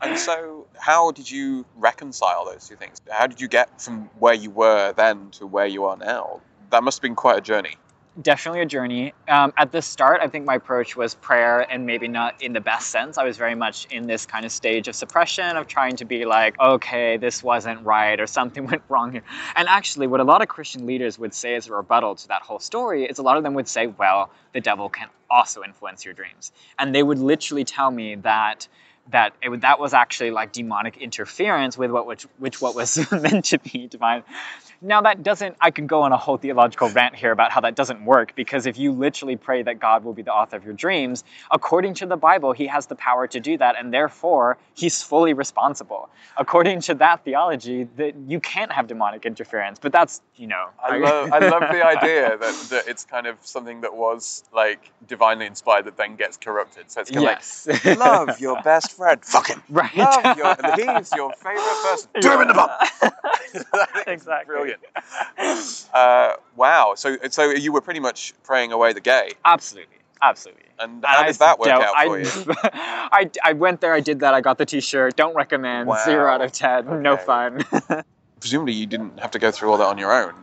and 0.00 0.18
so, 0.18 0.66
how 0.78 1.10
did 1.10 1.30
you 1.30 1.66
reconcile 1.76 2.46
those 2.46 2.66
two 2.66 2.76
things? 2.76 3.00
How 3.10 3.26
did 3.26 3.40
you 3.40 3.48
get 3.48 3.80
from 3.80 4.08
where 4.18 4.34
you 4.34 4.50
were 4.50 4.92
then 4.94 5.30
to 5.32 5.46
where 5.46 5.66
you 5.66 5.84
are 5.84 5.96
now? 5.96 6.40
That 6.70 6.82
must 6.82 6.98
have 6.98 7.02
been 7.02 7.14
quite 7.14 7.38
a 7.38 7.42
journey. 7.42 7.76
Definitely 8.20 8.60
a 8.60 8.66
journey. 8.66 9.12
Um, 9.28 9.52
at 9.56 9.72
the 9.72 9.82
start, 9.82 10.20
I 10.22 10.28
think 10.28 10.44
my 10.44 10.54
approach 10.54 10.96
was 10.96 11.14
prayer, 11.14 11.60
and 11.60 11.86
maybe 11.86 12.08
not 12.08 12.42
in 12.42 12.52
the 12.52 12.60
best 12.60 12.90
sense. 12.90 13.18
I 13.18 13.24
was 13.24 13.36
very 13.36 13.54
much 13.54 13.86
in 13.90 14.06
this 14.06 14.26
kind 14.26 14.44
of 14.44 14.52
stage 14.52 14.88
of 14.88 14.94
suppression, 14.94 15.56
of 15.56 15.66
trying 15.66 15.96
to 15.96 16.04
be 16.04 16.24
like, 16.24 16.58
okay, 16.60 17.16
this 17.16 17.42
wasn't 17.42 17.84
right, 17.84 18.18
or 18.20 18.26
something 18.26 18.66
went 18.70 18.82
wrong 18.88 19.12
here. 19.12 19.22
And 19.56 19.68
actually, 19.68 20.06
what 20.06 20.20
a 20.20 20.24
lot 20.24 20.42
of 20.42 20.48
Christian 20.48 20.86
leaders 20.86 21.18
would 21.18 21.34
say 21.34 21.54
as 21.54 21.68
a 21.68 21.72
rebuttal 21.72 22.16
to 22.16 22.28
that 22.28 22.42
whole 22.42 22.58
story 22.58 23.04
is 23.04 23.18
a 23.18 23.22
lot 23.22 23.36
of 23.36 23.42
them 23.42 23.54
would 23.54 23.68
say, 23.68 23.86
well, 23.86 24.30
the 24.52 24.60
devil 24.60 24.88
can 24.88 25.08
also 25.30 25.62
influence 25.62 26.04
your 26.04 26.14
dreams. 26.14 26.52
And 26.78 26.94
they 26.94 27.02
would 27.02 27.18
literally 27.18 27.64
tell 27.64 27.90
me 27.90 28.16
that 28.16 28.68
that 29.10 29.32
it, 29.42 29.62
that 29.62 29.80
was 29.80 29.94
actually 29.94 30.30
like 30.30 30.52
demonic 30.52 30.98
interference 30.98 31.78
with 31.78 31.90
what 31.90 32.06
which, 32.06 32.24
which 32.38 32.60
what 32.60 32.74
was 32.74 33.10
meant 33.12 33.46
to 33.46 33.58
be 33.58 33.86
divine. 33.86 34.22
Now 34.80 35.02
that 35.02 35.22
doesn't 35.22 35.56
I 35.60 35.70
could 35.70 35.88
go 35.88 36.02
on 36.02 36.12
a 36.12 36.16
whole 36.16 36.36
theological 36.36 36.88
rant 36.90 37.16
here 37.16 37.32
about 37.32 37.50
how 37.50 37.60
that 37.62 37.74
doesn't 37.74 38.04
work 38.04 38.34
because 38.36 38.66
if 38.66 38.78
you 38.78 38.92
literally 38.92 39.36
pray 39.36 39.62
that 39.62 39.80
God 39.80 40.04
will 40.04 40.12
be 40.12 40.22
the 40.22 40.32
author 40.32 40.56
of 40.56 40.64
your 40.64 40.74
dreams, 40.74 41.24
according 41.50 41.94
to 41.94 42.06
the 42.06 42.16
Bible, 42.16 42.52
he 42.52 42.66
has 42.68 42.86
the 42.86 42.94
power 42.94 43.26
to 43.26 43.40
do 43.40 43.58
that 43.58 43.74
and 43.78 43.92
therefore 43.92 44.56
he's 44.74 45.02
fully 45.02 45.32
responsible. 45.32 46.08
According 46.36 46.82
to 46.82 46.94
that 46.94 47.24
theology, 47.24 47.88
that 47.96 48.14
you 48.28 48.38
can't 48.38 48.70
have 48.70 48.86
demonic 48.86 49.26
interference, 49.26 49.80
but 49.80 49.90
that's, 49.90 50.22
you 50.36 50.46
know, 50.46 50.68
I 50.80 50.98
love, 50.98 51.32
I 51.32 51.38
love 51.40 51.62
the 51.72 51.84
idea 51.98 52.38
that, 52.38 52.66
that 52.70 52.88
it's 52.88 53.04
kind 53.04 53.26
of 53.26 53.36
something 53.40 53.80
that 53.80 53.96
was 53.96 54.44
like 54.54 54.92
divinely 55.08 55.46
inspired 55.46 55.86
that 55.86 55.96
then 55.96 56.14
gets 56.14 56.36
corrupted. 56.36 56.90
So 56.90 57.00
it's 57.00 57.10
kind 57.10 57.26
of 57.26 57.32
yes. 57.32 57.66
like, 57.66 57.98
love 57.98 58.40
your 58.40 58.62
best 58.62 58.92
friend. 58.92 59.24
Fuck 59.24 59.48
him. 59.48 59.62
right. 59.68 59.96
Love 59.96 60.36
your, 60.36 60.56
he's 60.76 61.12
your 61.12 61.32
favorite 61.32 61.82
person. 61.82 62.10
Do 62.20 62.32
him 62.32 62.42
in 62.42 62.48
the 62.48 62.54
bum. 62.54 62.70
Exactly. 64.06 64.54
Brilliant. 64.54 64.80
Uh, 65.92 66.34
wow. 66.56 66.94
So, 66.96 67.16
so 67.30 67.50
you 67.50 67.72
were 67.72 67.80
pretty 67.80 68.00
much 68.00 68.34
praying 68.42 68.72
away 68.72 68.92
the 68.92 69.00
gay. 69.00 69.32
Absolutely. 69.44 69.96
Absolutely. 70.20 70.64
And 70.78 71.04
how 71.04 71.22
I 71.22 71.26
did 71.26 71.36
that 71.36 71.58
work 71.58 71.68
out 71.68 71.82
for 72.04 72.18
I, 72.18 72.18
you? 72.18 72.30
I, 72.64 73.30
I 73.44 73.52
went 73.52 73.80
there, 73.80 73.92
I 73.92 74.00
did 74.00 74.20
that, 74.20 74.34
I 74.34 74.40
got 74.40 74.58
the 74.58 74.66
t-shirt. 74.66 75.16
Don't 75.16 75.34
recommend. 75.34 75.88
Wow. 75.88 76.02
Zero 76.04 76.30
out 76.30 76.40
of 76.40 76.52
ten. 76.52 77.02
No 77.02 77.16
fun. 77.16 77.64
Presumably, 78.40 78.72
you 78.72 78.86
didn't 78.86 79.18
have 79.18 79.32
to 79.32 79.38
go 79.38 79.50
through 79.50 79.70
all 79.70 79.78
that 79.78 79.86
on 79.86 79.98
your 79.98 80.12
own, 80.12 80.34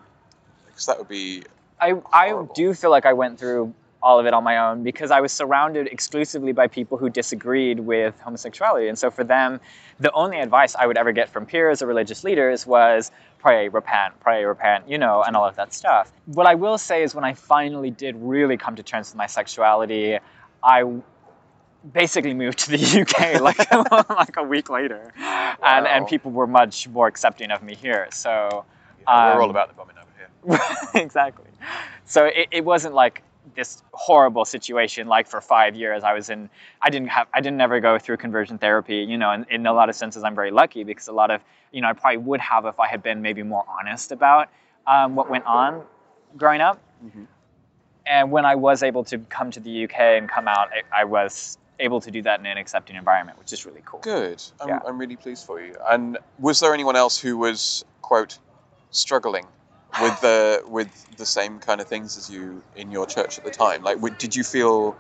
because 0.68 0.86
that 0.86 0.98
would 0.98 1.08
be 1.08 1.44
I, 1.80 1.94
I 2.12 2.30
Horrible. 2.30 2.54
do 2.54 2.74
feel 2.74 2.90
like 2.90 3.06
I 3.06 3.14
went 3.14 3.40
through 3.40 3.74
all 4.06 4.20
of 4.20 4.28
it 4.28 4.34
on 4.36 4.44
my 4.44 4.58
own 4.60 4.84
because 4.84 5.10
I 5.10 5.20
was 5.20 5.32
surrounded 5.32 5.88
exclusively 5.88 6.52
by 6.54 6.68
people 6.68 6.96
who 7.00 7.10
disagreed 7.10 7.80
with 7.80 8.18
homosexuality. 8.20 8.88
And 8.88 8.98
so 8.98 9.10
for 9.10 9.24
them, 9.24 9.60
the 10.00 10.12
only 10.12 10.38
advice 10.40 10.76
I 10.76 10.86
would 10.86 10.96
ever 10.96 11.12
get 11.12 11.28
from 11.28 11.48
peers 11.48 11.82
or 11.82 11.88
religious 11.88 12.24
leaders 12.24 12.68
was 12.68 13.12
pray, 13.40 13.68
repent, 13.68 14.20
pray, 14.20 14.46
repent, 14.46 14.88
you 14.88 15.00
know, 15.00 15.24
and 15.26 15.36
all 15.36 15.46
of 15.48 15.56
that 15.56 15.74
stuff. 15.74 16.12
What 16.26 16.46
I 16.46 16.54
will 16.54 16.78
say 16.78 17.02
is 17.02 17.16
when 17.16 17.24
I 17.24 17.34
finally 17.34 17.90
did 17.90 18.16
really 18.18 18.58
come 18.58 18.76
to 18.76 18.84
terms 18.84 19.10
with 19.10 19.18
my 19.18 19.26
sexuality, 19.26 20.20
I 20.64 20.84
basically 21.94 22.34
moved 22.36 22.60
to 22.60 22.72
the 22.72 23.02
UK 23.02 23.42
like 23.42 23.72
like 24.10 24.38
a 24.38 24.44
week 24.44 24.70
later, 24.70 25.12
and 25.18 25.86
Wow. 25.86 25.86
and 25.86 26.08
people 26.08 26.30
were 26.32 26.48
much 26.48 26.88
more 26.88 27.08
accepting 27.08 27.50
of 27.50 27.64
me 27.64 27.74
here. 27.74 28.08
So 28.12 28.66
yeah, 29.08 29.36
we're 29.36 29.42
all 29.42 29.46
Um, 29.46 29.50
about 29.50 29.68
the 29.70 29.74
bombing 29.74 29.96
over 29.98 30.12
here. 30.20 31.02
exactly. 31.02 31.46
So 32.06 32.26
it, 32.26 32.48
it 32.52 32.66
wasn't 32.66 32.94
like 32.94 33.24
this 33.56 33.84
horrible 33.94 34.46
situation 34.46 35.08
like 35.08 35.28
for 35.28 35.42
five 35.42 35.75
years 35.75 36.04
I 36.04 36.14
was 36.14 36.30
in 36.30 36.50
I 36.82 36.90
didn't 36.90 37.10
have 37.10 37.28
I 37.34 37.42
didn't 37.42 37.62
ever 37.62 37.80
go 37.80 38.00
through 38.00 38.18
conversion 38.18 38.58
therapy 38.58 38.98
you 38.98 39.18
know 39.18 39.32
and 39.32 39.46
in 39.50 39.66
a 39.68 39.74
lot 39.74 39.90
of 39.90 39.96
senses 39.96 40.24
I'm 40.24 40.36
very 40.36 40.52
lucky 40.52 40.84
because 40.84 41.08
a 41.08 41.14
lot 41.14 41.32
of 41.32 41.42
you 41.72 41.82
know 41.82 41.90
I 41.90 41.94
probably 41.94 42.18
would 42.18 42.40
have 42.42 42.66
if 42.66 42.80
I 42.80 42.88
had 42.88 43.04
been 43.04 43.22
maybe 43.22 43.44
more 43.44 43.64
honest 43.68 44.12
about 44.12 44.50
um, 44.88 45.16
what 45.16 45.30
went 45.30 45.46
on 45.46 45.84
growing 46.38 46.62
up 46.62 46.82
and 48.08 48.32
when 48.32 48.46
I 48.46 48.56
was 48.56 48.84
able 48.84 49.04
to 49.06 49.18
come 49.20 49.52
to 49.52 49.60
the 49.60 49.84
UK 49.84 50.00
and 50.00 50.30
come 50.30 50.48
out 50.48 50.70
I, 50.74 51.02
I 51.02 51.04
was 51.04 51.58
able 51.80 52.00
to 52.02 52.10
do 52.10 52.22
that 52.22 52.40
in 52.40 52.46
an 52.46 52.58
accepting 52.58 52.96
environment 52.96 53.38
which 53.38 53.54
is 53.54 53.66
really 53.66 53.82
cool 53.86 54.00
Good. 54.00 54.42
I'm, 54.60 54.70
Yeah. 54.70 54.80
I'm 54.88 54.98
really 54.98 55.18
pleased 55.18 55.46
for 55.46 55.62
you. 55.62 55.75
And 55.90 56.18
was 56.40 56.60
there 56.60 56.74
anyone 56.74 56.96
else 56.96 57.20
who 57.20 57.38
was 57.38 57.86
quote 58.02 58.40
struggling 58.92 59.46
with 60.02 60.22
the 60.22 60.64
with 60.68 61.18
the 61.18 61.25
same 61.25 61.60
kind 61.60 61.82
of 61.82 61.88
things 61.88 62.18
as 62.18 62.30
you 62.30 62.64
in 62.75 62.92
your 62.92 63.06
church 63.06 63.38
at 63.38 63.44
the 63.44 63.52
time? 63.52 63.84
Like, 63.84 63.98
did 64.18 64.36
you 64.36 64.44
feel 64.44 64.98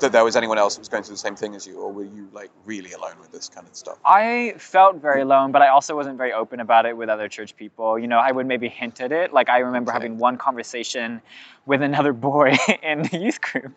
that 0.00 0.12
there 0.12 0.24
was 0.24 0.36
anyone 0.36 0.58
else 0.58 0.74
that 0.76 0.80
was 0.80 0.88
going 0.88 1.02
through 1.02 1.14
the 1.14 1.18
same 1.18 1.36
thing 1.36 1.54
as 1.54 1.66
you, 1.66 1.78
or 1.78 1.92
were 1.92 2.04
you 2.04 2.28
like 2.32 2.50
really 2.64 2.92
alone 2.92 3.14
with 3.20 3.32
this 3.32 3.48
kind 3.48 3.66
of 3.66 3.74
stuff? 3.74 3.98
I 4.04 4.54
felt 4.58 4.96
very 4.96 5.22
alone, 5.22 5.52
but 5.52 5.62
I 5.62 5.68
also 5.68 5.94
wasn't 5.96 6.16
very 6.18 6.32
open 6.32 6.60
about 6.60 6.86
it 6.86 6.96
with 6.96 7.08
other 7.08 7.28
church 7.28 7.56
people. 7.56 7.98
You 7.98 8.06
know, 8.06 8.18
I 8.18 8.32
would 8.32 8.46
maybe 8.46 8.68
hint 8.68 9.00
at 9.00 9.12
it. 9.12 9.32
Like 9.32 9.48
I 9.48 9.58
remember 9.58 9.90
Okay. 9.90 9.96
having 9.96 10.18
one 10.18 10.36
conversation 10.38 11.20
with 11.66 11.82
another 11.82 12.12
boy 12.12 12.56
in 12.82 13.02
the 13.02 13.18
youth 13.18 13.40
group, 13.40 13.72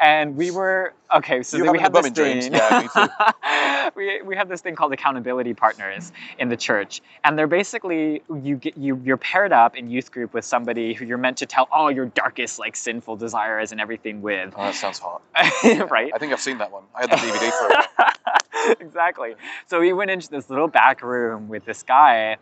and 0.00 0.36
we 0.36 0.50
were 0.50 0.94
okay. 1.14 1.42
So 1.42 1.58
we 1.72 1.78
had 1.78 1.92
this 1.92 2.10
thing. 2.10 2.52
Yeah, 2.52 3.90
we 3.96 4.22
we 4.22 4.36
have 4.36 4.48
this 4.48 4.60
thing 4.60 4.74
called 4.74 4.92
accountability 4.92 5.54
partners 5.54 6.12
in 6.38 6.48
the 6.48 6.56
church, 6.56 7.02
and 7.24 7.38
they're 7.38 7.46
basically 7.46 8.22
you 8.42 8.56
get 8.56 8.76
you 8.78 9.00
you're 9.04 9.16
paired 9.16 9.52
up 9.52 9.76
in 9.76 9.90
youth 9.90 10.10
group 10.10 10.32
with 10.34 10.44
somebody 10.44 10.94
who 10.94 11.04
you're 11.04 11.18
meant 11.18 11.38
to 11.38 11.46
tell 11.46 11.68
all 11.70 11.90
your 11.90 12.06
darkest 12.06 12.58
like 12.58 12.76
sinful 12.76 13.16
desires 13.16 13.72
and 13.72 13.80
everything 13.80 14.22
with, 14.22 14.54
Oh, 14.56 14.64
that 14.64 14.74
sounds 14.74 14.98
hot. 14.98 15.22
right? 15.90 16.10
I 16.14 16.18
think 16.18 16.32
I've 16.32 16.40
seen 16.40 16.58
that 16.58 16.72
one. 16.72 16.84
I 16.94 17.02
had 17.02 17.10
the 17.10 17.16
DVD 17.16 17.50
for 17.50 17.68
it. 17.70 18.80
exactly. 18.80 19.34
So 19.66 19.80
we 19.80 19.92
went 19.92 20.10
into 20.10 20.28
this 20.28 20.50
little 20.50 20.68
back 20.68 21.02
room 21.02 21.48
with 21.48 21.64
this 21.64 21.82
guy, 21.82 22.36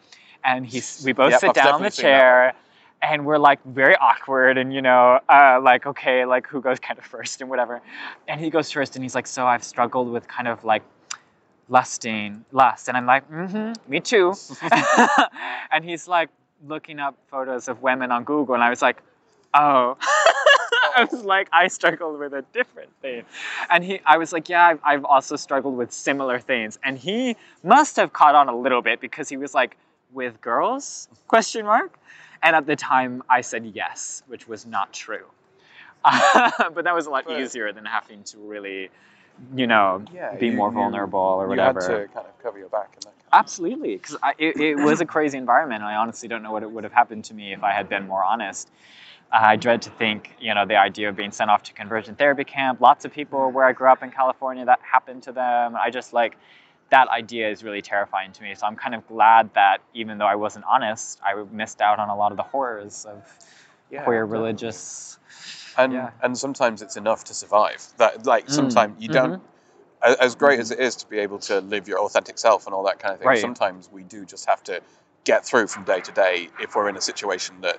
and 0.44 0.66
he's 0.66 1.02
we 1.04 1.12
both 1.12 1.33
Yep, 1.33 1.40
sit 1.40 1.49
I've 1.50 1.54
down 1.54 1.76
in 1.76 1.83
the 1.83 1.90
chair, 1.90 2.54
and 3.02 3.26
we're 3.26 3.38
like 3.38 3.64
very 3.64 3.97
awkward, 3.97 4.59
and 4.59 4.73
you 4.73 4.83
know, 4.83 5.21
uh, 5.28 5.61
like 5.62 5.87
okay, 5.87 6.25
like 6.25 6.47
who 6.47 6.61
goes 6.61 6.78
kind 6.80 6.99
of 6.99 7.04
first 7.04 7.40
and 7.40 7.50
whatever. 7.50 7.80
And 8.28 8.40
he 8.40 8.50
goes 8.50 8.71
first, 8.71 8.97
and 8.97 9.04
he's 9.04 9.14
like, 9.14 9.26
so 9.26 9.47
I've 9.47 9.64
struggled 9.64 10.11
with 10.11 10.26
kind 10.28 10.49
of 10.49 10.64
like 10.64 10.83
lusting, 11.68 12.44
lust, 12.52 12.88
and 12.88 12.97
I'm 12.97 13.06
like, 13.06 13.30
mm-hmm, 13.30 13.90
me 13.90 14.00
too. 14.00 14.35
and 15.71 15.85
he's 15.85 16.09
like 16.09 16.30
looking 16.66 16.99
up 16.99 17.16
photos 17.30 17.68
of 17.68 17.83
women 17.83 18.11
on 18.11 18.25
Google, 18.25 18.54
and 18.54 18.64
I 18.64 18.71
was 18.71 18.83
like, 18.83 19.02
oh. 19.52 19.97
I 20.96 21.04
was 21.04 21.24
like, 21.24 21.48
I 21.52 21.68
struggled 21.68 22.18
with 22.18 22.32
a 22.34 22.42
different 22.52 22.90
thing. 23.02 23.24
And 23.70 23.84
he, 23.84 24.00
I 24.06 24.18
was 24.18 24.32
like, 24.32 24.48
yeah, 24.48 24.66
I've, 24.66 24.80
I've 24.84 25.04
also 25.04 25.36
struggled 25.36 25.76
with 25.76 25.92
similar 25.92 26.38
things. 26.38 26.78
And 26.84 26.98
he 26.98 27.36
must 27.62 27.96
have 27.96 28.12
caught 28.12 28.34
on 28.34 28.48
a 28.48 28.56
little 28.56 28.82
bit 28.82 29.00
because 29.00 29.28
he 29.28 29.36
was 29.36 29.54
like, 29.54 29.76
with 30.12 30.40
girls? 30.40 31.08
Question 31.28 31.66
mark. 31.66 31.98
And 32.42 32.54
at 32.54 32.66
the 32.66 32.76
time, 32.76 33.22
I 33.28 33.40
said 33.40 33.66
yes, 33.74 34.22
which 34.28 34.46
was 34.46 34.66
not 34.66 34.92
true. 34.92 35.24
but 36.04 36.84
that 36.84 36.94
was 36.94 37.06
a 37.06 37.10
lot 37.10 37.26
Right. 37.26 37.40
easier 37.40 37.72
than 37.72 37.84
having 37.86 38.22
to 38.24 38.38
really, 38.38 38.90
you 39.56 39.66
know, 39.66 40.02
Yeah, 40.12 40.34
be 40.36 40.46
you- 40.48 40.52
more 40.52 40.68
you- 40.68 40.74
vulnerable 40.74 41.18
or 41.18 41.44
You 41.44 41.48
whatever. 41.50 41.80
had 41.80 42.08
to 42.08 42.14
kind 42.14 42.26
of 42.26 42.38
cover 42.42 42.58
your 42.58 42.68
back 42.68 42.90
and 42.96 43.04
that. 43.04 43.10
Absolutely, 43.32 43.96
because 43.96 44.16
it, 44.38 44.56
it 44.60 44.74
was 44.76 45.00
a 45.00 45.06
crazy 45.06 45.38
environment. 45.38 45.82
I 45.82 45.96
honestly 45.96 46.28
don't 46.28 46.42
know 46.42 46.52
what 46.52 46.62
it 46.62 46.70
would 46.70 46.84
have 46.84 46.92
happened 46.92 47.24
to 47.24 47.34
me 47.34 47.52
if 47.52 47.64
I 47.64 47.72
had 47.72 47.88
been 47.88 48.06
more 48.06 48.22
honest. 48.22 48.70
Uh, 49.33 49.38
I 49.43 49.57
dread 49.57 49.83
to 49.83 49.90
think, 49.90 50.31
you 50.40 50.54
know, 50.54 50.64
the 50.64 50.76
idea 50.76 51.09
of 51.09 51.16
being 51.16 51.33
sent 51.33 51.50
off 51.50 51.62
to 51.64 51.73
conversion 51.73 52.14
therapy 52.14 52.45
camp. 52.45 52.81
Lots 52.81 53.04
of 53.04 53.12
people 53.12 53.50
where 53.50 53.64
I 53.64 53.73
grew 53.73 53.88
up 53.88 54.02
in 54.02 54.11
California 54.11 54.64
that 54.64 54.81
happened 54.83 55.23
to 55.25 55.33
them. 55.33 55.76
I 55.76 55.90
just 55.90 56.12
like 56.12 56.37
that 56.90 57.09
idea 57.09 57.50
is 57.50 57.64
really 57.64 57.83
terrifying 57.83 58.31
to 58.33 58.43
me. 58.43 58.54
So 58.54 58.66
I'm 58.66 58.76
kind 58.76 58.95
of 58.95 59.07
glad 59.09 59.52
that 59.54 59.78
even 59.95 60.19
though 60.19 60.26
I 60.26 60.37
wasn't 60.37 60.64
honest, 60.66 61.19
I 61.25 61.35
missed 61.50 61.81
out 61.81 61.99
on 61.99 62.09
a 62.09 62.16
lot 62.16 62.31
of 62.31 62.37
the 62.37 62.43
horrors 62.45 63.04
of 63.07 63.25
Yeah, 63.90 64.04
queer 64.04 64.25
definitely. 64.25 64.38
religious. 64.38 65.19
and 65.76 65.93
Yeah. 65.93 66.11
and 66.23 66.38
sometimes 66.38 66.83
it's 66.83 66.97
enough 66.97 67.25
to 67.25 67.35
survive. 67.35 67.85
That 67.97 68.26
like 68.26 68.47
Mm, 68.47 68.50
sometimes 68.52 69.02
you 69.02 69.09
don't. 69.09 69.43
a- 70.02 70.23
As 70.23 70.37
great 70.37 70.61
as 70.61 70.71
it 70.71 70.78
is 70.78 70.95
to 70.97 71.07
be 71.09 71.19
able 71.19 71.38
to 71.40 71.61
live 71.61 71.88
your 71.88 71.99
authentic 72.00 72.38
self 72.38 72.66
and 72.66 72.75
all 72.75 72.85
that 72.85 72.99
kind 73.00 73.14
of 73.14 73.19
thing, 73.21 73.28
Right. 73.28 73.40
sometimes 73.40 73.88
we 73.90 74.02
do 74.04 74.25
just 74.25 74.47
have 74.47 74.62
to 74.64 74.81
get 75.25 75.45
through 75.45 75.66
from 75.66 75.83
day 75.85 76.00
to 76.00 76.12
day 76.12 76.50
if 76.61 76.76
we're 76.76 76.88
in 76.88 76.97
a 76.97 77.00
situation 77.00 77.61
that 77.62 77.78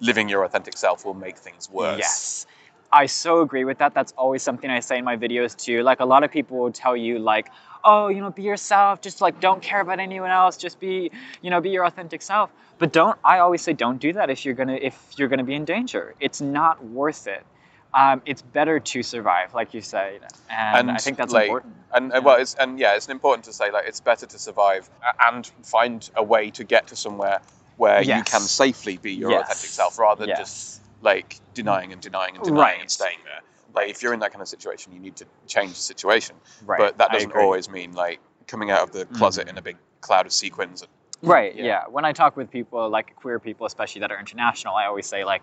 living 0.00 0.28
your 0.28 0.44
authentic 0.44 0.76
self 0.76 1.04
will 1.04 1.14
make 1.14 1.38
things 1.38 1.70
worse. 1.70 1.98
Yes. 1.98 2.46
I 2.92 3.06
so 3.06 3.40
agree 3.40 3.64
with 3.64 3.78
that. 3.78 3.94
That's 3.94 4.12
always 4.16 4.42
something 4.42 4.70
I 4.70 4.80
say 4.80 4.98
in 4.98 5.04
my 5.04 5.16
videos 5.16 5.56
too. 5.56 5.82
Like 5.82 6.00
a 6.00 6.04
lot 6.04 6.22
of 6.22 6.30
people 6.30 6.58
will 6.58 6.72
tell 6.72 6.96
you 6.96 7.18
like, 7.18 7.48
"Oh, 7.84 8.08
you 8.08 8.20
know, 8.20 8.30
be 8.30 8.42
yourself. 8.42 9.00
Just 9.00 9.20
like 9.20 9.40
don't 9.40 9.60
care 9.60 9.80
about 9.80 9.98
anyone 9.98 10.30
else. 10.30 10.56
Just 10.56 10.78
be, 10.78 11.10
you 11.42 11.50
know, 11.50 11.60
be 11.60 11.70
your 11.70 11.84
authentic 11.84 12.22
self." 12.22 12.50
But 12.78 12.92
don't 12.92 13.18
I 13.24 13.40
always 13.40 13.60
say 13.62 13.72
don't 13.72 13.98
do 13.98 14.12
that 14.12 14.30
if 14.30 14.44
you're 14.44 14.54
going 14.54 14.68
to 14.68 14.86
if 14.86 14.96
you're 15.16 15.28
going 15.28 15.38
to 15.38 15.44
be 15.44 15.54
in 15.54 15.64
danger. 15.64 16.14
It's 16.20 16.40
not 16.40 16.84
worth 16.84 17.26
it. 17.26 17.44
Um, 17.92 18.20
it's 18.26 18.42
better 18.42 18.78
to 18.78 19.02
survive, 19.02 19.54
like 19.54 19.72
you 19.72 19.80
said, 19.80 20.20
and, 20.50 20.90
I 20.90 20.98
think 20.98 21.16
that's 21.16 21.32
like, 21.32 21.44
important. 21.44 21.74
And 21.94 22.12
Yeah. 22.12 22.18
well, 22.18 22.36
it's 22.36 22.54
and 22.54 22.78
yeah, 22.78 22.94
it's 22.94 23.08
important 23.08 23.44
to 23.46 23.52
say 23.54 23.70
like 23.70 23.86
it's 23.88 24.00
better 24.00 24.26
to 24.26 24.38
survive 24.38 24.90
and 25.18 25.46
find 25.62 26.08
a 26.14 26.22
way 26.22 26.50
to 26.50 26.62
get 26.62 26.86
to 26.88 26.96
somewhere 26.96 27.40
where 27.76 28.02
you 28.02 28.22
can 28.22 28.40
safely 28.40 28.96
be 28.96 29.12
your 29.12 29.30
Yes. 29.30 29.42
authentic 29.50 29.70
self, 29.70 29.98
rather 29.98 30.26
than 30.26 30.36
just 30.36 30.80
like 31.02 31.38
denying 31.54 31.92
and 31.92 32.00
denying 32.00 32.36
and 32.36 32.44
denying 32.44 32.80
and 32.80 32.90
staying 32.90 33.18
there. 33.24 33.40
Like 33.74 33.90
if 33.90 34.02
you're 34.02 34.14
in 34.14 34.20
that 34.20 34.32
kind 34.32 34.42
of 34.42 34.48
situation, 34.48 34.92
you 34.92 35.00
need 35.00 35.16
to 35.16 35.26
change 35.46 35.70
the 35.72 35.76
situation. 35.76 36.36
Right. 36.64 36.78
But 36.78 36.98
that 36.98 37.12
doesn't 37.12 37.32
always 37.32 37.68
mean 37.68 37.92
like 37.92 38.20
coming 38.46 38.70
out 38.70 38.82
of 38.82 38.92
the 38.92 39.04
closet 39.06 39.46
Mhm. 39.46 39.50
in 39.50 39.58
a 39.58 39.62
big 39.62 39.76
cloud 40.00 40.24
of 40.26 40.32
sequins. 40.32 40.82
And, 40.82 40.90
Right. 41.22 41.56
Yeah. 41.56 41.64
Yeah. 41.64 41.84
When 41.88 42.04
I 42.04 42.12
talk 42.12 42.36
with 42.36 42.50
people, 42.50 42.88
like 42.88 43.16
queer 43.16 43.38
people, 43.38 43.66
especially 43.66 44.00
that 44.00 44.12
are 44.12 44.18
international, 44.18 44.74
I 44.74 44.86
always 44.86 45.06
say 45.06 45.24
like, 45.24 45.42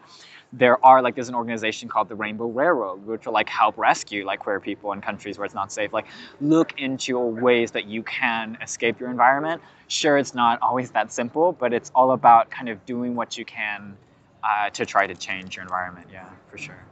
there 0.52 0.84
are 0.86 1.02
like 1.02 1.16
there's 1.16 1.30
an 1.30 1.36
organization 1.36 1.90
called 1.90 2.10
the 2.10 2.16
Rainbow 2.16 2.48
Railroad, 2.48 3.06
which 3.06 3.26
will 3.26 3.34
like 3.34 3.50
help 3.50 3.78
rescue 3.78 4.24
like 4.26 4.40
queer 4.40 4.60
people 4.60 4.92
in 4.94 5.02
countries 5.02 5.38
where 5.38 5.46
it's 5.46 5.56
not 5.56 5.72
safe. 5.72 5.92
Like, 5.92 6.06
look 6.40 6.80
into 6.80 7.18
ways 7.20 7.72
that 7.72 7.86
you 7.86 8.04
can 8.04 8.58
escape 8.62 9.00
your 9.00 9.10
environment. 9.10 9.62
Sure, 9.88 10.18
it's 10.18 10.36
not 10.36 10.62
always 10.62 10.92
that 10.92 11.12
simple, 11.12 11.54
but 11.54 11.74
it's 11.74 11.92
all 11.96 12.12
about 12.12 12.52
kind 12.52 12.70
of 12.70 12.86
doing 12.86 13.16
what 13.16 13.38
you 13.38 13.46
can 13.46 13.98
uh, 14.44 14.70
to 14.72 14.86
try 14.86 15.08
to 15.08 15.16
change 15.16 15.56
your 15.56 15.64
environment. 15.64 16.08
Yeah, 16.12 16.30
for 16.50 16.58
sure. 16.58 16.86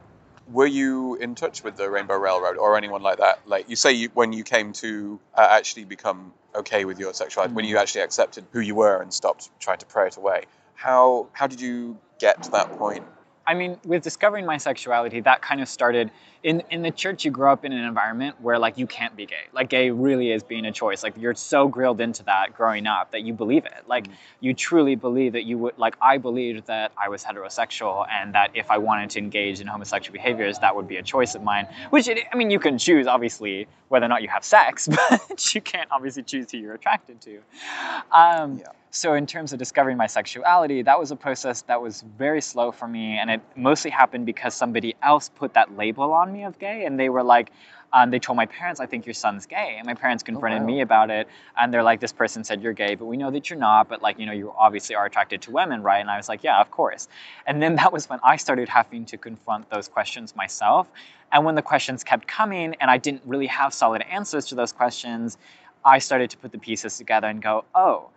Were 0.52 0.66
you 0.66 1.16
in 1.16 1.34
touch 1.34 1.64
with 1.64 1.76
the 1.76 1.90
Rainbow 1.90 2.16
Railroad 2.16 2.56
or 2.56 2.76
anyone 2.76 3.02
like 3.02 3.18
that? 3.18 3.40
Like 3.46 3.68
you 3.68 3.76
say, 3.76 3.92
you, 3.92 4.10
when 4.14 4.32
you 4.32 4.44
came 4.44 4.72
to 4.74 5.20
uh, 5.34 5.48
actually 5.50 5.84
become 5.84 6.32
okay 6.54 6.84
with 6.84 6.98
your 6.98 7.14
sexuality, 7.14 7.54
when 7.54 7.64
you 7.64 7.76
Mm-hmm. 7.76 7.82
actually 7.82 8.02
accepted 8.02 8.44
who 8.52 8.60
you 8.60 8.74
were 8.74 9.00
and 9.02 9.12
stopped 9.12 9.50
trying 9.60 9.78
to 9.78 9.86
pray 9.86 10.08
it 10.08 10.16
away, 10.16 10.44
how 10.74 11.28
how 11.32 11.46
did 11.46 11.60
you 11.60 11.98
get 12.18 12.42
to 12.44 12.50
that 12.52 12.70
point? 12.78 13.04
I 13.46 13.54
mean, 13.54 13.78
with 13.84 14.02
discovering 14.02 14.46
my 14.46 14.58
sexuality, 14.58 15.20
that 15.20 15.42
kind 15.42 15.60
of 15.60 15.68
started 15.68 16.10
in 16.42 16.62
in 16.70 16.82
the 16.82 16.90
church. 16.90 17.24
You 17.24 17.30
grow 17.30 17.52
up 17.52 17.64
in 17.64 17.72
an 17.72 17.84
environment 17.84 18.40
where 18.40 18.58
like 18.58 18.78
you 18.78 18.86
can't 18.86 19.14
be 19.16 19.26
gay. 19.26 19.44
Like 19.52 19.68
gay 19.68 19.90
really 19.90 20.32
is 20.32 20.42
being 20.42 20.64
a 20.66 20.72
choice. 20.72 21.02
Like 21.02 21.14
you're 21.16 21.34
so 21.34 21.68
grilled 21.68 22.00
into 22.00 22.22
that 22.24 22.54
growing 22.54 22.86
up 22.86 23.12
that 23.12 23.22
you 23.22 23.32
believe 23.32 23.64
it. 23.64 23.84
Like 23.86 24.06
you 24.40 24.54
truly 24.54 24.96
believe 24.96 25.32
that 25.34 25.44
you 25.44 25.58
would. 25.58 25.78
Like 25.78 25.96
I 26.00 26.18
believed 26.18 26.66
that 26.66 26.92
I 27.02 27.08
was 27.08 27.24
heterosexual 27.24 28.06
and 28.10 28.34
that 28.34 28.50
if 28.54 28.70
I 28.70 28.78
wanted 28.78 29.10
to 29.10 29.18
engage 29.18 29.60
in 29.60 29.66
homosexual 29.66 30.12
behaviors, 30.12 30.58
that 30.60 30.74
would 30.74 30.88
be 30.88 30.96
a 30.96 31.02
choice 31.02 31.34
of 31.34 31.42
mine. 31.42 31.66
Which 31.90 32.08
it, 32.08 32.18
I 32.32 32.36
mean, 32.36 32.50
you 32.50 32.58
can 32.58 32.78
choose 32.78 33.06
obviously 33.06 33.66
whether 33.88 34.06
or 34.06 34.08
not 34.08 34.22
you 34.22 34.28
have 34.28 34.44
sex, 34.44 34.88
but 35.10 35.54
you 35.54 35.60
can't 35.60 35.88
obviously 35.92 36.22
choose 36.22 36.50
who 36.50 36.58
you're 36.58 36.74
attracted 36.74 37.20
to. 37.20 37.40
Um, 38.10 38.58
Yeah. 38.58 38.66
so 38.90 39.14
in 39.14 39.26
terms 39.26 39.52
of 39.52 39.58
discovering 39.58 39.96
my 39.96 40.06
sexuality, 40.06 40.82
that 40.82 40.98
was 40.98 41.10
a 41.10 41.16
process 41.16 41.62
that 41.62 41.80
was 41.82 42.02
very 42.16 42.40
slow 42.40 42.72
for 42.72 42.88
me, 42.88 43.18
and 43.18 43.30
it 43.30 43.40
mostly 43.54 43.90
happened 43.90 44.24
because 44.26 44.54
somebody 44.54 44.94
else 45.02 45.28
put 45.28 45.54
that 45.54 45.76
label 45.76 46.12
on 46.12 46.31
me 46.32 46.44
of 46.44 46.58
gay, 46.58 46.84
and 46.84 46.98
they 46.98 47.08
were 47.08 47.22
like, 47.22 47.50
um, 47.92 48.10
they 48.10 48.18
told 48.18 48.36
my 48.36 48.46
parents, 48.46 48.80
"I 48.80 48.86
think 48.86 49.04
your 49.04 49.14
son's 49.14 49.44
gay," 49.44 49.74
and 49.76 49.86
my 49.86 49.94
parents 49.94 50.22
confronted 50.22 50.62
wow. 50.62 50.66
me 50.66 50.80
about 50.80 51.10
it, 51.10 51.28
and 51.58 51.72
they're 51.72 51.82
like, 51.82 52.00
"This 52.00 52.12
person 52.12 52.42
said 52.42 52.62
you're 52.62 52.72
gay, 52.72 52.94
but 52.94 53.04
we 53.04 53.16
know 53.18 53.30
that 53.30 53.50
you're 53.50 53.58
not, 53.58 53.88
but 53.88 54.00
like, 54.00 54.18
you 54.18 54.24
know, 54.24 54.32
you 54.32 54.54
obviously 54.56 54.94
are 54.96 55.04
attracted 55.04 55.42
to 55.42 55.50
women, 55.50 55.82
right?" 55.82 56.00
And 56.00 56.10
I 56.10 56.16
was 56.16 56.28
like, 56.28 56.42
"Yeah, 56.42 56.60
of 56.60 56.70
course." 56.70 57.08
And 57.46 57.62
then 57.62 57.76
that 57.80 57.92
was 57.92 58.08
when 58.08 58.20
I 58.22 58.36
started 58.36 58.68
having 58.68 59.04
to 59.06 59.18
confront 59.18 59.68
those 59.68 59.88
questions 59.88 60.34
myself, 60.34 60.86
and 61.32 61.44
when 61.44 61.54
the 61.54 61.62
questions 61.62 62.02
kept 62.02 62.26
coming, 62.26 62.74
and 62.80 62.90
I 62.90 62.96
didn't 62.96 63.22
really 63.26 63.48
have 63.48 63.74
solid 63.74 64.02
answers 64.02 64.46
to 64.46 64.54
those 64.54 64.72
questions, 64.72 65.36
I 65.84 65.98
started 65.98 66.30
to 66.30 66.38
put 66.38 66.52
the 66.52 66.58
pieces 66.58 66.96
together 66.96 67.28
and 67.28 67.42
go, 67.42 67.64
"Oh." 67.74 68.08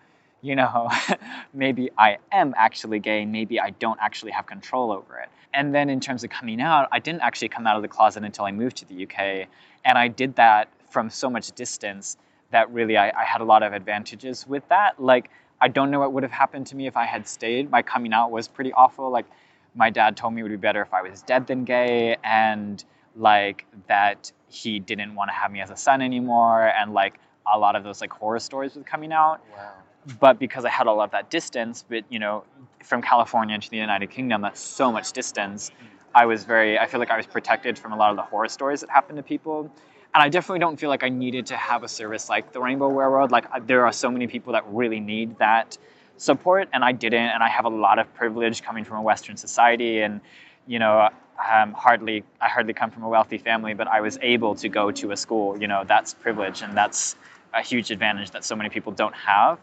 You 0.45 0.55
know, 0.55 0.91
maybe 1.53 1.89
I 1.97 2.19
am 2.31 2.53
actually 2.55 2.99
gay, 2.99 3.25
maybe 3.25 3.60
I 3.60 3.71
don't 3.71 3.99
actually 3.99 4.31
have 4.31 4.45
control 4.45 4.91
over 4.91 5.17
it. 5.17 5.29
And 5.53 5.73
then 5.73 5.89
in 5.89 5.99
terms 5.99 6.23
of 6.23 6.29
coming 6.29 6.62
out, 6.62 6.88
I 6.91 6.99
didn't 6.99 7.21
actually 7.21 7.49
come 7.49 7.65
out 7.65 7.77
of 7.77 7.81
the 7.81 7.88
closet 7.88 8.23
until 8.23 8.45
I 8.45 8.51
moved 8.51 8.77
to 8.77 8.86
the 8.86 9.03
UK. 9.03 9.47
And 9.84 9.97
I 9.97 10.08
did 10.08 10.36
that 10.36 10.69
from 10.89 11.10
so 11.10 11.29
much 11.29 11.51
distance 11.53 12.17
that 12.51 12.71
really 12.71 12.95
I, 12.95 13.10
I 13.10 13.23
had 13.23 13.41
a 13.41 13.43
lot 13.43 13.63
of 13.63 13.73
advantages 13.73 14.45
with 14.47 14.67
that. 14.69 15.01
Like, 15.01 15.29
I 15.60 15.67
don't 15.67 15.89
know 15.89 15.99
what 15.99 16.13
would 16.13 16.23
have 16.23 16.31
happened 16.31 16.67
to 16.67 16.75
me 16.75 16.86
if 16.86 16.95
I 16.95 17.05
had 17.05 17.27
stayed. 17.27 17.71
My 17.71 17.81
coming 17.81 18.13
out 18.13 18.29
was 18.29 18.47
pretty 18.47 18.71
awful. 18.73 19.10
Like, 19.10 19.25
my 19.73 19.89
dad 19.89 20.15
told 20.15 20.34
me 20.34 20.41
it 20.41 20.43
would 20.43 20.51
be 20.51 20.58
better 20.58 20.81
if 20.81 20.93
I 20.93 21.01
was 21.01 21.23
dead 21.23 21.47
than 21.47 21.65
gay, 21.65 22.17
and 22.23 22.84
like 23.15 23.65
that 23.88 24.31
he 24.47 24.79
didn't 24.79 25.15
want 25.15 25.29
to 25.29 25.34
have 25.34 25.51
me 25.51 25.62
as 25.62 25.69
a 25.69 25.75
son 25.75 26.01
anymore, 26.01 26.67
and 26.67 26.93
like 26.93 27.15
a 27.51 27.58
lot 27.58 27.75
of 27.75 27.84
those 27.84 27.99
like 27.99 28.12
horror 28.12 28.39
stories 28.39 28.75
with 28.75 28.86
coming 28.86 29.12
out 29.12 29.41
Wow. 29.51 29.73
But 30.19 30.39
because 30.39 30.65
I 30.65 30.69
had 30.69 30.87
all 30.87 31.01
of 31.01 31.11
that 31.11 31.29
distance, 31.29 31.83
but 31.87 32.03
you 32.09 32.19
know, 32.19 32.43
from 32.83 33.01
California 33.01 33.57
to 33.57 33.69
the 33.69 33.77
United 33.77 34.09
Kingdom, 34.09 34.41
that's 34.41 34.61
so 34.61 34.91
much 34.91 35.11
distance. 35.11 35.71
I 36.13 36.25
was 36.25 36.45
very, 36.45 36.79
I 36.79 36.85
feel 36.85 36.99
like 36.99 37.11
I 37.11 37.17
was 37.17 37.25
protected 37.25 37.77
from 37.77 37.91
a 37.91 37.97
lot 37.97 38.11
of 38.11 38.15
the 38.15 38.21
horror 38.21 38.47
stories 38.47 38.81
that 38.81 38.89
happened 38.89 39.17
to 39.17 39.23
people. 39.23 39.69
And 40.13 40.23
I 40.23 40.29
definitely 40.29 40.59
don't 40.59 40.79
feel 40.79 40.89
like 40.89 41.03
I 41.03 41.09
needed 41.09 41.47
to 41.47 41.57
have 41.57 41.83
a 41.83 41.89
service 41.89 42.29
like 42.29 42.53
the 42.53 42.61
Rainbow 42.61 42.87
Railroad. 42.87 43.31
Like, 43.31 43.67
there 43.67 43.85
are 43.85 43.91
so 43.91 44.09
many 44.09 44.27
people 44.27 44.53
that 44.53 44.63
really 44.67 45.01
need 45.01 45.37
that 45.39 45.77
support, 46.15 46.69
and 46.71 46.85
I 46.85 46.93
didn't. 46.93 47.31
And 47.31 47.43
I 47.43 47.49
have 47.49 47.65
a 47.65 47.69
lot 47.69 47.99
of 47.99 48.13
privilege 48.13 48.61
coming 48.61 48.85
from 48.85 48.97
a 48.97 49.01
Western 49.01 49.35
society, 49.35 49.99
and 50.01 50.21
you 50.67 50.79
know, 50.79 51.09
um, 51.51 51.73
hardly, 51.73 52.23
I 52.39 52.47
hardly 52.47 52.73
come 52.73 52.91
from 52.91 53.03
a 53.03 53.09
wealthy 53.09 53.37
family, 53.37 53.73
but 53.73 53.89
I 53.89 53.99
was 53.99 54.17
able 54.21 54.55
to 54.55 54.69
go 54.69 54.89
to 54.89 55.11
a 55.11 55.17
school. 55.17 55.59
You 55.59 55.67
know, 55.67 55.83
that's 55.85 56.13
privilege, 56.13 56.61
and 56.61 56.77
that's 56.77 57.17
a 57.53 57.61
huge 57.61 57.91
advantage 57.91 58.31
that 58.31 58.45
so 58.45 58.55
many 58.55 58.69
people 58.69 58.93
don't 58.93 59.15
have 59.15 59.59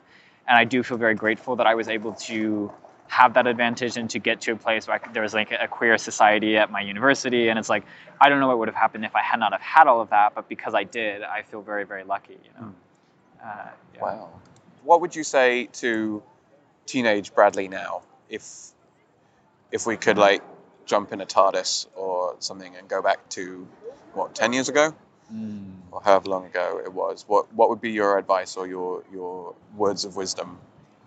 and 0.48 0.58
I 0.58 0.64
do 0.64 0.82
feel 0.82 0.98
very 0.98 1.14
grateful 1.14 1.56
that 1.56 1.66
I 1.66 1.74
was 1.74 1.88
able 1.88 2.12
to 2.14 2.72
have 3.08 3.34
that 3.34 3.46
advantage 3.46 3.98
and 3.98 4.08
to 4.08 4.18
get 4.18 4.40
to 4.40 4.52
a 4.52 4.56
place 4.56 4.86
where 4.86 4.98
I 5.04 5.12
there 5.12 5.22
was 5.22 5.34
like 5.34 5.52
a 5.52 5.68
queer 5.68 5.98
society 5.98 6.56
at 6.56 6.70
my 6.70 6.80
university, 6.80 7.48
and 7.48 7.58
it's 7.58 7.68
like 7.68 7.84
I 8.20 8.28
don't 8.28 8.40
know 8.40 8.48
what 8.48 8.58
would 8.58 8.68
have 8.68 8.74
happened 8.74 9.04
if 9.04 9.14
I 9.14 9.22
had 9.22 9.38
not 9.38 9.52
have 9.52 9.60
had 9.60 9.86
all 9.86 10.00
of 10.00 10.10
that, 10.10 10.34
but 10.34 10.48
because 10.48 10.74
I 10.74 10.84
did, 10.84 11.22
I 11.22 11.42
feel 11.42 11.62
very 11.62 11.84
very 11.84 12.04
lucky. 12.04 12.38
You 12.42 12.60
know. 12.60 12.74
Uh, 13.44 13.68
yeah. 13.94 14.02
Wow. 14.02 14.30
What 14.84 15.00
would 15.02 15.14
you 15.14 15.24
say 15.24 15.66
to 15.74 16.22
teenage 16.86 17.34
Bradley 17.34 17.68
now 17.68 18.02
if 18.28 18.70
if 19.70 19.86
we 19.86 19.96
could 19.96 20.18
like 20.18 20.42
jump 20.86 21.12
in 21.12 21.20
a 21.20 21.26
TARDIS 21.26 21.86
or 21.94 22.36
something 22.40 22.76
and 22.76 22.88
go 22.88 23.02
back 23.02 23.28
to 23.30 23.66
what 24.14 24.34
ten 24.34 24.52
years 24.52 24.68
ago 24.68 24.94
Mm. 25.32 25.72
or 25.90 26.02
however 26.02 26.28
long 26.28 26.44
ago 26.46 26.80
it 26.84 26.92
was? 26.92 27.24
What 27.26 27.52
what 27.54 27.70
would 27.70 27.80
be 27.80 27.90
your 27.90 28.18
advice 28.18 28.56
or 28.56 28.66
your 28.66 29.02
your 29.12 29.54
words 29.76 30.04
of 30.04 30.16
wisdom? 30.16 30.58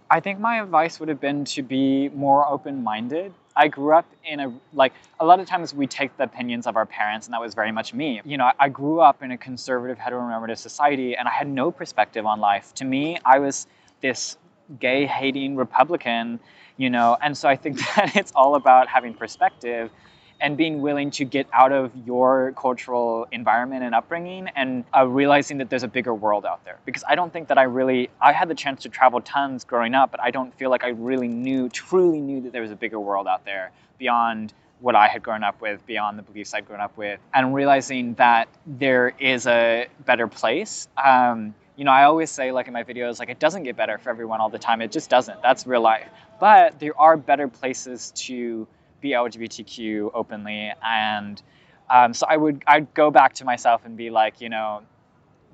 I 0.10 0.20
think 0.20 0.40
my 0.40 0.62
advice 0.62 1.00
would 1.00 1.10
have 1.10 1.20
been 1.20 1.46
to 1.46 1.64
be 1.64 2.10
more 2.10 2.48
open-minded. 2.48 3.34
I 3.56 3.68
grew 3.68 3.94
up 3.94 4.06
in 4.24 4.40
a 4.40 4.54
like 4.74 4.94
a 5.20 5.26
lot 5.26 5.40
of 5.40 5.48
times 5.48 5.74
we 5.74 5.88
take 5.88 6.16
the 6.18 6.24
opinions 6.24 6.68
of 6.68 6.76
our 6.76 6.86
parents, 6.86 7.28
and 7.28 7.34
that 7.34 7.42
was 7.42 7.54
very 7.54 7.72
much 7.72 7.94
me. 7.94 8.22
You 8.26 8.38
know, 8.38 8.52
I 8.60 8.70
grew 8.70 9.00
up 9.00 9.24
in 9.24 9.32
a 9.32 9.38
conservative, 9.38 9.98
heteronormative 9.98 10.58
society, 10.58 11.16
and 11.16 11.28
I 11.28 11.32
had 11.32 11.48
no 11.48 11.72
perspective 11.72 12.26
on 12.26 12.40
life. 12.40 12.74
To 12.76 12.86
me, 12.86 13.18
I 13.26 13.40
was 13.40 13.68
this 14.02 14.38
gay-hating 14.80 15.56
Republican, 15.56 16.40
you 16.78 16.90
know, 16.90 17.18
and 17.22 17.38
so 17.38 17.48
I 17.48 17.56
think 17.56 17.78
that 17.96 18.16
it's 18.16 18.32
all 18.36 18.56
about 18.56 18.88
having 18.88 19.14
perspective 19.14 19.90
and 20.40 20.58
being 20.58 20.82
willing 20.82 21.12
to 21.12 21.26
get 21.26 21.48
out 21.54 21.72
of 21.72 21.92
your 22.06 22.54
cultural 22.58 23.28
environment 23.32 23.84
and 23.84 23.96
upbringing 23.96 24.50
and 24.56 24.84
uh, 24.96 25.08
realizing 25.08 25.60
that 25.60 25.70
there's 25.70 25.84
a 25.84 25.88
bigger 25.88 26.14
world 26.14 26.46
out 26.46 26.64
there. 26.66 26.78
Because 26.86 27.04
i 27.08 27.16
don't 27.16 27.32
think 27.32 27.48
that 27.48 27.58
i 27.58 27.64
really 27.64 28.10
i 28.22 28.32
had 28.32 28.48
the 28.50 28.56
chance 28.56 28.84
to 28.84 28.90
travel 28.90 29.22
tons 29.22 29.64
growing 29.64 29.94
up 29.94 30.12
but 30.12 30.20
i 30.22 30.32
don't 30.32 30.54
feel 30.58 30.70
like 30.70 30.84
i 30.84 30.90
really 30.90 31.28
knew 31.28 31.70
truly 31.70 32.20
knew 32.20 32.42
that 32.42 32.52
there 32.54 32.62
was 32.62 32.72
a 32.72 32.76
bigger 32.76 33.00
world 33.00 33.28
out 33.28 33.46
there 33.46 33.72
beyond 33.98 34.54
what 34.80 34.96
i 34.96 35.08
had 35.08 35.24
grown 35.24 35.44
up 35.44 35.62
with 35.62 35.86
beyond 35.86 36.18
the 36.18 36.24
beliefs 36.24 36.54
i'd 36.54 36.68
grown 36.68 36.82
up 36.82 36.96
with 36.98 37.20
and 37.34 37.54
realizing 37.54 38.14
that 38.16 38.48
there 38.66 39.14
is 39.20 39.48
a 39.48 39.88
better 40.06 40.28
place. 40.28 40.88
Um, 41.04 41.56
you 41.76 41.84
know 41.84 41.92
i 41.92 42.04
always 42.04 42.32
say 42.32 42.52
like 42.52 42.68
in 42.68 42.74
my 42.74 42.84
videos 42.84 43.20
like 43.20 43.30
it 43.30 43.40
doesn't 43.40 43.64
get 43.64 43.76
better 43.76 43.98
for 43.98 44.10
everyone 44.10 44.40
all 44.42 44.50
the 44.50 44.60
time. 44.60 44.82
It 44.82 44.92
just 44.92 45.10
doesn't. 45.10 45.42
That's 45.42 45.68
real 45.68 45.82
life. 45.82 46.08
But 46.40 46.80
there 46.80 46.98
are 47.00 47.18
better 47.18 47.48
places 47.48 48.12
to 48.28 48.68
be 49.06 49.12
LGBTQ 49.12 50.12
openly, 50.14 50.74
and 50.84 51.42
um, 51.90 52.14
so 52.14 52.26
I 52.28 52.36
would 52.38 52.64
I'd 52.66 52.94
go 52.94 53.12
back 53.12 53.34
to 53.36 53.46
myself 53.46 53.86
and 53.86 53.96
be 53.96 54.10
like, 54.10 54.42
you 54.42 54.50
know, 54.50 54.82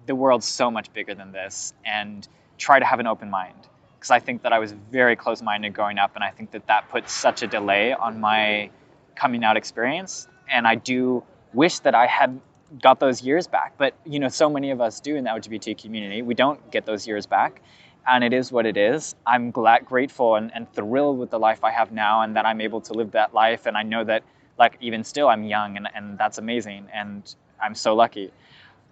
the 0.05 0.15
world's 0.15 0.47
so 0.47 0.71
much 0.71 0.93
bigger 0.93 1.13
than 1.13 1.31
this 1.31 1.73
and 1.85 2.27
try 2.57 2.79
to 2.79 2.85
have 2.85 2.99
an 2.99 3.07
open 3.07 3.29
mind 3.29 3.67
because 3.95 4.11
I 4.11 4.19
think 4.19 4.43
that 4.43 4.53
I 4.53 4.59
was 4.59 4.73
very 4.91 5.15
close 5.15 5.41
minded 5.41 5.73
growing 5.73 5.99
up, 5.99 6.15
and 6.15 6.23
I 6.23 6.31
think 6.31 6.51
that 6.51 6.67
that 6.67 6.89
put 6.89 7.09
such 7.09 7.43
a 7.43 7.47
delay 7.47 7.93
on 7.93 8.19
my 8.19 8.69
coming 9.15 9.43
out 9.43 9.57
experience. 9.57 10.27
And 10.49 10.65
I 10.65 10.75
do 10.75 11.23
wish 11.53 11.79
that 11.79 11.93
I 11.93 12.07
had 12.07 12.39
got 12.81 12.99
those 12.99 13.21
years 13.21 13.47
back. 13.47 13.73
But 13.77 13.93
you 14.05 14.19
know, 14.19 14.29
so 14.29 14.49
many 14.49 14.71
of 14.71 14.79
us 14.79 15.01
do 15.01 15.15
in 15.15 15.25
the 15.25 15.29
LGBT 15.29 15.77
community. 15.81 16.21
We 16.21 16.35
don't 16.35 16.71
get 16.71 16.85
those 16.85 17.05
years 17.05 17.25
back, 17.25 17.61
and 18.07 18.23
it 18.23 18.33
is 18.33 18.51
what 18.51 18.65
it 18.65 18.77
is. 18.77 19.15
I'm 19.25 19.51
glad, 19.51 19.85
grateful, 19.85 20.35
and, 20.35 20.51
and 20.53 20.71
thrilled 20.73 21.17
with 21.19 21.29
the 21.29 21.39
life 21.39 21.63
I 21.63 21.71
have 21.71 21.91
now, 21.91 22.21
and 22.21 22.35
that 22.35 22.45
I'm 22.45 22.61
able 22.61 22.81
to 22.81 22.93
live 22.93 23.11
that 23.11 23.33
life. 23.33 23.65
And 23.65 23.77
I 23.77 23.83
know 23.83 24.03
that, 24.03 24.23
like, 24.57 24.77
even 24.81 25.03
still, 25.03 25.27
I'm 25.27 25.43
young, 25.43 25.77
and, 25.77 25.87
and 25.93 26.17
that's 26.17 26.37
amazing, 26.37 26.87
and 26.93 27.33
I'm 27.61 27.75
so 27.75 27.95
lucky. 27.95 28.31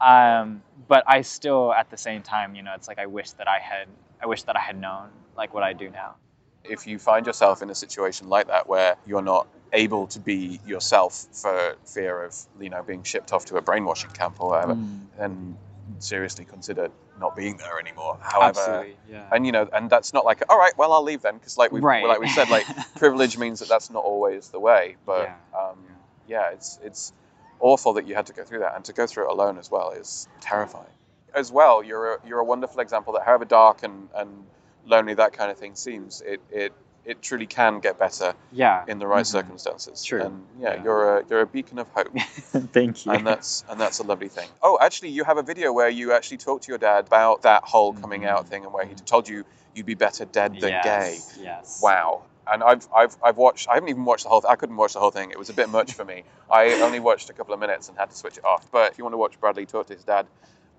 Um, 0.02 0.62
but 0.88 1.04
I 1.08 1.22
still, 1.22 1.74
at 1.74 1.89
the 1.89 1.98
same 1.98 2.22
time, 2.22 2.56
you 2.56 2.62
know, 2.62 2.74
it's 2.76 2.88
like 2.88 3.00
I 3.00 3.06
wish 3.06 3.32
that 3.32 3.48
I 3.48 3.60
had, 3.60 3.88
I 4.22 4.28
wish 4.28 4.43
that 4.43 4.56
I 4.56 4.62
had 4.62 4.80
known 4.80 5.10
like 5.36 5.54
what 5.54 5.63
I 5.63 5.74
do 5.74 5.89
now. 5.89 6.15
If 6.63 6.86
you 6.86 7.00
find 7.00 7.26
yourself 7.26 7.62
in 7.62 7.69
a 7.69 7.76
situation 7.76 8.30
like 8.30 8.48
that 8.48 8.67
where 8.67 8.95
you're 9.08 9.22
not 9.22 9.48
able 9.74 10.08
to 10.08 10.19
be 10.19 10.60
yourself 10.65 11.28
for 11.32 11.76
fear 11.86 12.24
of 12.24 12.36
you 12.60 12.69
know 12.69 12.84
being 12.84 13.04
shipped 13.04 13.34
off 13.34 13.45
to 13.45 13.58
a 13.58 13.62
brainwashing 13.62 14.12
camp 14.12 14.38
or 14.39 14.50
whatever, 14.52 14.76
Mm. 14.76 15.00
then 15.17 15.58
seriously 15.99 16.45
consider 16.45 16.89
not 17.19 17.36
being 17.36 17.58
there 17.58 17.80
anymore. 17.80 18.17
However, 18.21 18.88
yeah. 19.10 19.28
and 19.32 19.45
you 19.45 19.52
know, 19.52 19.67
and 19.73 19.89
that's 19.89 20.13
not 20.13 20.25
like 20.25 20.43
all 20.49 20.58
right, 20.58 20.73
well 20.78 20.93
I'll 20.93 21.04
leave 21.04 21.21
then 21.21 21.36
because 21.36 21.58
like 21.58 21.71
we 21.71 21.80
Right. 21.80 22.06
like 22.06 22.19
we 22.19 22.30
said, 22.30 22.49
like 22.49 22.65
privilege 22.95 23.38
means 23.38 23.60
that 23.60 23.69
that's 23.69 23.89
not 23.89 24.04
always 24.04 24.49
the 24.49 24.60
way. 24.60 24.95
But 25.06 25.23
Yeah. 25.23 25.60
um, 25.60 25.80
yeah, 26.28 26.52
it's 26.52 26.80
it's 26.84 27.13
awful 27.60 27.93
that 27.93 28.08
you 28.08 28.15
had 28.15 28.28
to 28.28 28.34
go 28.34 28.43
through 28.43 28.60
that, 28.60 28.75
and 28.75 28.86
to 28.86 28.93
go 28.93 29.08
through 29.08 29.25
it 29.30 29.32
alone 29.32 29.58
as 29.58 29.69
well 29.69 29.91
is 29.91 30.28
terrifying. 30.41 30.86
As 31.34 31.52
well, 31.52 31.84
you're 31.84 32.15
a, 32.15 32.17
you're 32.28 32.39
a 32.39 32.45
wonderful 32.45 32.80
example 32.80 33.13
that 33.13 33.23
however 33.23 33.45
dark 33.45 33.84
and, 33.84 34.10
and 34.15 34.45
lonely 34.86 35.13
that 35.15 35.34
kind 35.34 35.52
of 35.52 35.58
thing 35.58 35.75
seems, 35.75 36.21
it 36.21 36.41
it 36.52 36.73
it 37.10 37.22
truly 37.22 37.48
can 37.48 37.80
get 37.80 37.98
better 37.98 38.34
Yeah. 38.52 38.84
in 38.88 39.00
the 39.00 39.08
right 39.08 39.26
Mhm. 39.26 39.32
circumstances. 39.38 40.04
True. 40.04 40.22
And 40.22 40.45
yeah, 40.60 40.76
Yeah. 40.76 40.84
you're 40.84 41.17
a 41.17 41.26
you're 41.30 41.41
a 41.41 41.48
beacon 41.48 41.80
of 41.80 41.88
hope. 41.95 42.13
Thank 42.78 43.06
you. 43.06 43.12
and 43.13 43.26
that's 43.26 43.63
and 43.69 43.80
that's 43.82 44.00
a 44.00 44.04
lovely 44.04 44.30
thing. 44.30 44.48
Oh, 44.62 44.78
actually, 44.80 45.10
you 45.10 45.24
have 45.24 45.38
a 45.38 45.43
video 45.43 45.74
where 45.74 45.89
you 45.89 46.13
actually 46.13 46.38
talk 46.38 46.62
to 46.62 46.72
your 46.72 46.78
dad 46.78 47.08
about 47.08 47.41
that 47.41 47.63
whole 47.63 47.93
coming 47.93 48.26
out 48.26 48.48
thing, 48.48 48.63
and 48.63 48.72
where 48.74 48.86
he 48.86 48.93
told 48.95 49.28
you 49.28 49.43
you'd 49.74 49.86
be 49.86 49.95
better 49.95 50.26
dead 50.26 50.52
than 50.62 50.69
yes, 50.69 51.36
gay. 51.36 51.43
Yes. 51.43 51.82
Wow. 51.82 52.24
And 52.52 52.63
I've, 52.63 52.88
I've, 52.95 53.15
I've 53.24 53.38
watched, 53.38 53.69
I 53.69 53.76
haven't 53.76 53.89
even 53.89 54.06
watched 54.06 54.24
the 54.24 54.30
whole, 54.30 54.41
thing. 54.41 54.50
I 54.50 54.56
couldn't 54.56 54.76
watch 54.76 54.93
the 54.93 55.00
whole 55.00 55.12
thing. 55.12 55.30
It 55.30 55.38
was 55.38 55.52
a 55.52 55.54
bit 55.54 55.69
much 55.69 55.93
for 55.93 56.04
me. 56.04 56.24
I 56.50 56.82
only 56.82 57.00
watched 57.00 57.30
a 57.30 57.34
couple 57.34 57.54
of 57.54 57.60
minutes 57.60 57.89
and 57.89 57.98
had 57.98 58.10
to 58.10 58.15
switch 58.15 58.39
it 58.39 58.43
off. 58.43 58.72
But 58.72 58.91
if 58.91 58.98
you 58.98 59.04
want 59.04 59.13
to 59.13 59.17
watch 59.19 59.39
Bradley 59.39 59.67
talk 59.67 59.86
to 59.88 59.93
his 59.93 60.04
dad 60.04 60.26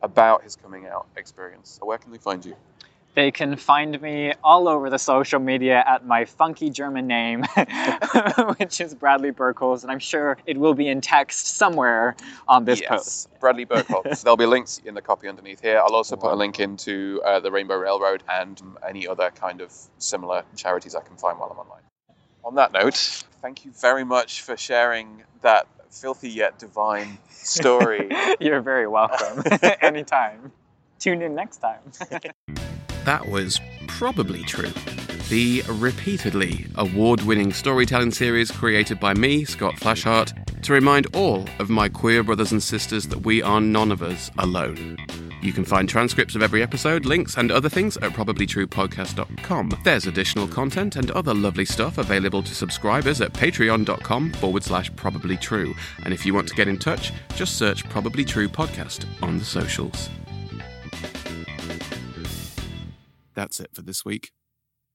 about 0.03 0.43
his 0.43 0.57
coming 0.57 0.89
out 0.89 1.07
experience, 1.17 1.79
where 1.81 1.97
can 1.99 2.11
they 2.11 2.19
find 2.19 2.45
you? 2.45 2.57
They 3.15 3.33
can 3.33 3.57
find 3.57 4.01
me 4.01 4.33
all 4.45 4.69
over 4.69 4.89
the 4.89 4.99
social 4.99 5.41
media 5.41 5.83
at 5.85 6.07
my 6.07 6.25
funky 6.27 6.71
German 6.71 7.09
name, 7.09 7.43
which 8.59 8.81
is 8.81 8.95
Bradley 8.95 9.33
Birkholz, 9.33 9.83
and 9.83 9.91
I'm 9.91 9.99
sure 9.99 10.39
it 10.47 10.57
will 10.57 10.75
be 10.75 10.87
in 10.87 11.01
text 11.01 11.57
somewhere 11.57 12.15
on 12.47 12.65
this 12.65 12.81
yes. 12.81 12.89
post. 12.89 13.41
Bradley 13.41 13.67
Birkholz. 13.67 14.23
There'll 14.25 14.37
be 14.37 14.47
links 14.47 14.81
in 14.85 14.95
the 14.95 15.03
copy 15.03 15.29
underneath 15.29 15.61
here. 15.61 15.79
I'll 15.79 15.97
also 15.97 16.17
put 16.17 16.33
a 16.33 16.37
link 16.37 16.61
into 16.61 17.21
uh, 17.25 17.41
the 17.41 17.51
Rainbow 17.51 17.77
Railroad 17.77 18.23
and 18.29 18.61
any 18.89 19.09
other 19.09 19.31
kind 19.31 19.61
of 19.61 19.73
similar 19.99 20.45
charities 20.55 20.95
I 20.95 21.01
can 21.01 21.17
find 21.17 21.39
while 21.39 21.51
I'm 21.51 21.59
online. 21.59 21.83
On 22.45 22.55
that 22.55 22.73
note, 22.73 23.25
thank 23.43 23.65
you 23.65 23.73
very 23.73 24.05
much 24.05 24.43
for 24.43 24.57
sharing 24.57 25.25
that 25.43 25.67
filthy 25.91 26.31
yet 26.31 26.61
divine 26.61 27.19
story. 27.29 28.09
You're 28.41 28.63
very 28.63 28.87
welcome. 28.87 29.43
Anytime. 29.81 30.53
Tune 31.01 31.23
in 31.23 31.35
next 31.35 31.57
time. 31.57 31.81
That 33.05 33.29
was 33.29 33.61
probably 33.87 34.43
true. 34.43 34.73
The 35.29 35.63
repeatedly 35.69 36.67
award 36.75 37.23
winning 37.23 37.53
storytelling 37.53 38.11
series 38.11 38.51
created 38.51 38.99
by 38.99 39.15
me, 39.15 39.45
Scott 39.45 39.75
Flashheart, 39.75 40.63
to 40.63 40.73
remind 40.73 41.15
all 41.15 41.47
of 41.59 41.71
my 41.71 41.89
queer 41.89 42.23
brothers 42.23 42.53
and 42.53 42.63
sisters 42.63 43.07
that 43.09 43.25
we 43.25 43.43
are 43.43 43.61
none 43.61 43.93
of 43.93 44.03
us 44.03 44.31
alone. 44.39 44.99
You 45.43 45.53
can 45.53 45.65
find 45.65 45.89
transcripts 45.89 46.35
of 46.35 46.43
every 46.43 46.63
episode, 46.63 47.07
links, 47.07 47.37
and 47.37 47.51
other 47.51 47.69
things 47.69 47.97
at 47.99 48.13
probablytruepodcast.com. 48.13 49.81
There's 49.85 50.07
additional 50.07 50.49
content 50.49 50.97
and 50.97 51.11
other 51.13 51.33
lovely 51.33 51.65
stuff 51.65 51.99
available 51.99 52.43
to 52.43 52.55
subscribers 52.55 53.21
at 53.21 53.33
patreon.com 53.33 54.33
forward 54.33 54.65
slash 54.65 54.95
probably 54.97 55.37
true. 55.37 55.75
And 56.05 56.13
if 56.13 56.27
you 56.27 56.35
want 56.35 56.49
to 56.49 56.55
get 56.55 56.69
in 56.69 56.79
touch, 56.79 57.13
just 57.37 57.57
search 57.57 57.89
Probably 57.89 58.25
True 58.25 58.49
Podcast 58.49 59.07
on 59.23 59.39
the 59.39 59.45
socials. 59.45 60.11
That's 63.35 63.61
it 63.61 63.71
for 63.73 63.83
this 63.83 64.05
week. 64.05 64.33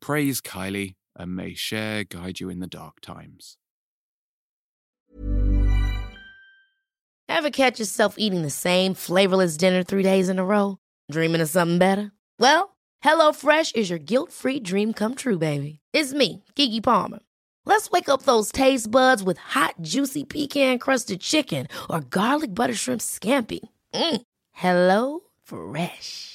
Praise 0.01 0.41
Kylie, 0.41 0.95
and 1.15 1.35
may 1.35 1.53
Cher 1.53 2.03
guide 2.03 2.39
you 2.39 2.49
in 2.49 2.59
the 2.59 2.67
dark 2.67 3.01
times. 3.01 3.57
Ever 7.27 7.49
catch 7.49 7.79
yourself 7.79 8.15
eating 8.17 8.43
the 8.43 8.49
same 8.49 8.93
flavorless 8.93 9.57
dinner 9.57 9.83
three 9.83 10.03
days 10.03 10.29
in 10.29 10.39
a 10.39 10.45
row? 10.45 10.77
Dreaming 11.11 11.41
of 11.41 11.49
something 11.49 11.79
better? 11.79 12.11
Well, 12.39 12.75
HelloFresh 13.03 13.75
is 13.75 13.89
your 13.89 13.99
guilt 13.99 14.31
free 14.31 14.59
dream 14.59 14.93
come 14.93 15.15
true, 15.15 15.37
baby. 15.37 15.79
It's 15.91 16.13
me, 16.13 16.43
Keke 16.55 16.83
Palmer. 16.83 17.19
Let's 17.65 17.89
wake 17.89 18.09
up 18.09 18.23
those 18.23 18.51
taste 18.51 18.89
buds 18.89 19.23
with 19.23 19.37
hot, 19.37 19.75
juicy 19.81 20.23
pecan 20.23 20.77
crusted 20.79 21.19
chicken 21.19 21.67
or 21.89 22.01
garlic 22.01 22.53
butter 22.53 22.75
shrimp 22.75 23.01
scampi. 23.01 23.59
Mm. 23.93 24.21
Hello 24.51 25.19
Fresh. 25.43 26.34